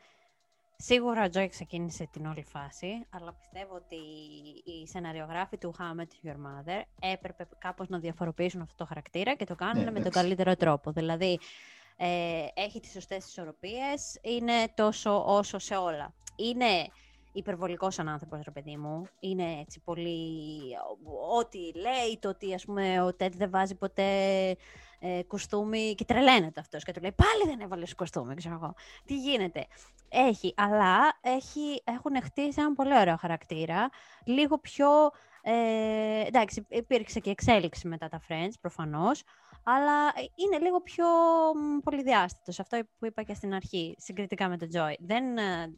[0.77, 3.97] Σίγουρα ο Τζόι ξεκίνησε την όλη φάση, αλλά πιστεύω ότι
[4.65, 9.35] οι σεναριογράφοι του How I Met Your Mother έπρεπε κάπως να διαφοροποιήσουν αυτό το χαρακτήρα
[9.35, 10.19] και το κάνουν Ναι, με τον εντάξει.
[10.21, 10.91] καλύτερο τρόπο.
[10.91, 11.39] Δηλαδή,
[11.97, 16.15] ε, έχει τις σωστές ισορροπίες, είναι τόσο όσο σε όλα.
[16.37, 16.89] Είναι
[17.33, 19.07] υπερβολικός σαν άνθρωπος, ρε παιδί μου.
[19.21, 20.61] Είναι έτσι πολύ...
[21.39, 24.11] Ό,τι λέει, το ότι ας πούμε ο Τέντ δεν βάζει ποτέ
[24.99, 28.75] ε, κοστούμι και τρελαίνεται αυτός και του λέει πάλι δεν έβαλες κοστούμι, ξέρω εγώ.
[29.05, 29.67] Τι γίνεται.
[30.09, 33.89] Έχει, αλλά έχει, έχουν χτίσει έναν πολύ ωραίο χαρακτήρα,
[34.25, 34.89] λίγο πιο...
[35.49, 39.23] Ε, εντάξει, υπήρξε και εξέλιξη μετά τα Friends, προφανώς,
[39.63, 41.07] αλλά είναι λίγο πιο
[41.55, 44.95] μ, πολυδιάστατος, αυτό που είπα και στην αρχή, συγκριτικά με τον Joy.
[44.99, 45.73] Δεν, ε,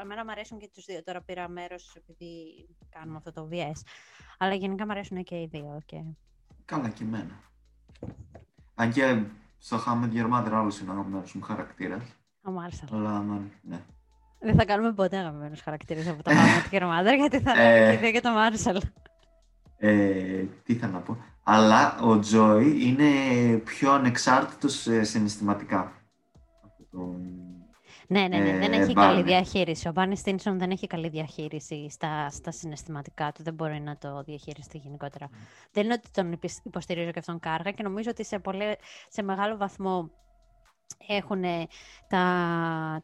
[0.00, 3.80] εμένα μου αρέσουν και τους δύο, τώρα πήρα μέρος επειδή κάνουμε αυτό το VS,
[4.38, 5.80] αλλά γενικά μου αρέσουν και οι δύο.
[5.86, 6.02] Και...
[6.64, 7.40] Καλά και εμένα.
[8.78, 9.22] Αν και
[9.58, 12.02] στο Χάμετ Γερμάτρ άλλος είναι ο αγαπημένος μου χαρακτήρας.
[12.42, 12.88] Ο Μάρσαλ.
[12.92, 13.24] Αλλά
[13.62, 13.80] ναι.
[14.40, 17.76] Δεν θα κάνουμε ποτέ αγαπημένους χαρακτήρες από το How και Mother, γιατί θα Ε.
[17.78, 18.80] είναι και οι δύο και το Μάρσαλ.
[19.78, 21.16] Ε, τι θα να πω.
[21.42, 23.04] Αλλά ο Τζόι είναι
[23.56, 25.92] πιο ανεξάρτητος ε, συναισθηματικά.
[26.90, 27.20] τον
[28.08, 29.24] Ναι, ναι, ναι, δεν ε, έχει καλή Barney.
[29.24, 29.88] διαχείριση.
[29.88, 33.42] Ο Μπάρνι Στίνσον δεν έχει καλή διαχείριση στα, στα συναισθηματικά του.
[33.42, 35.28] Δεν μπορεί να το διαχειριστεί γενικότερα.
[35.72, 38.76] Δεν είναι ότι τον υπη- υποστηρίζω και αυτόν κάργα και νομίζω ότι σε, πολύ,
[39.08, 40.10] σε μεγάλο βαθμό
[41.06, 41.42] έχουν
[42.08, 42.22] τα,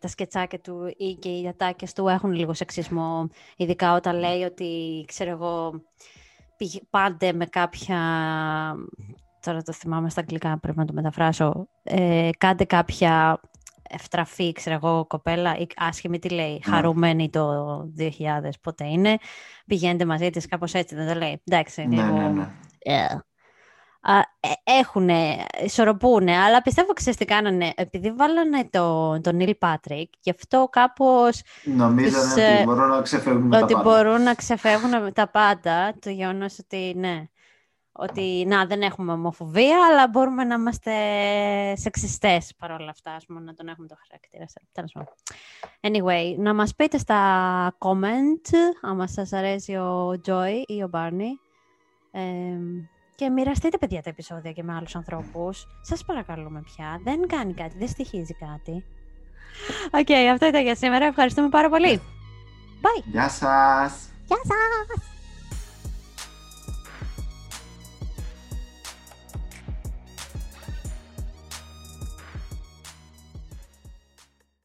[0.01, 5.05] τα σκετσάκια του ή και οι ατάκες του έχουν λίγο σεξισμό, ειδικά όταν λέει ότι,
[5.07, 5.83] ξέρω εγώ,
[6.57, 7.99] πηγ- πάντε με κάποια,
[9.41, 13.41] τώρα το θυμάμαι στα αγγλικά, πρέπει να το μεταφράσω, ε, κάντε κάποια
[13.93, 16.75] ευτραφή, ξέρω εγώ, κοπέλα, ή άσχημη τι λέει, Ναι.
[16.75, 19.19] χαρούμενη το 2000, πότε είναι,
[19.67, 21.43] πηγαίνετε μαζί της, κάπως έτσι δεν το λέει.
[21.45, 22.15] Εντάξει, Ναι, λίγο...
[22.17, 22.49] ναι, ναι.
[22.87, 23.19] Yeah.
[24.65, 25.09] Έχουν,
[25.65, 31.43] ισορροπούν, αλλά πιστεύω ξέρεις τι κάνανε, επειδή βάλανε το, τον Νίλ Πάτρικ, γι' αυτό κάπως
[31.65, 33.91] Νομίζανε Τους, ότι ε, μπορούν να ξεφεύγουν με τα ότι πάντα.
[33.91, 37.23] μπορούν να ξεφεύγουν με τα πάντα, το γεγονός ότι ναι,
[37.93, 40.93] ότι να δεν έχουμε ομοφοβία, αλλά μπορούμε να είμαστε
[41.77, 44.49] σεξιστές παρόλα αυτά, ας πούμε, να τον έχουμε το χαρακτήρα.
[44.49, 45.15] σε- Τέλος πάντων.
[45.81, 47.19] Anyway, να μας πείτε στα
[47.79, 51.33] comment, άμα σας αρέσει ο Joy ή ο Barney.
[52.11, 52.21] Ε,
[53.15, 55.67] και μοιραστείτε, παιδιά, τα επεισόδια και με άλλους ανθρώπους.
[55.83, 57.01] Σας παρακαλούμε πια.
[57.05, 58.85] Δεν κάνει κάτι, δεν στοιχίζει κάτι.
[59.91, 61.07] Οκ, αυτό ήταν για σήμερα.
[61.07, 62.01] Ευχαριστούμε πάρα πολύ.
[62.83, 63.03] Bye.
[63.05, 64.09] Γεια σας!
[64.27, 65.22] Γεια σας!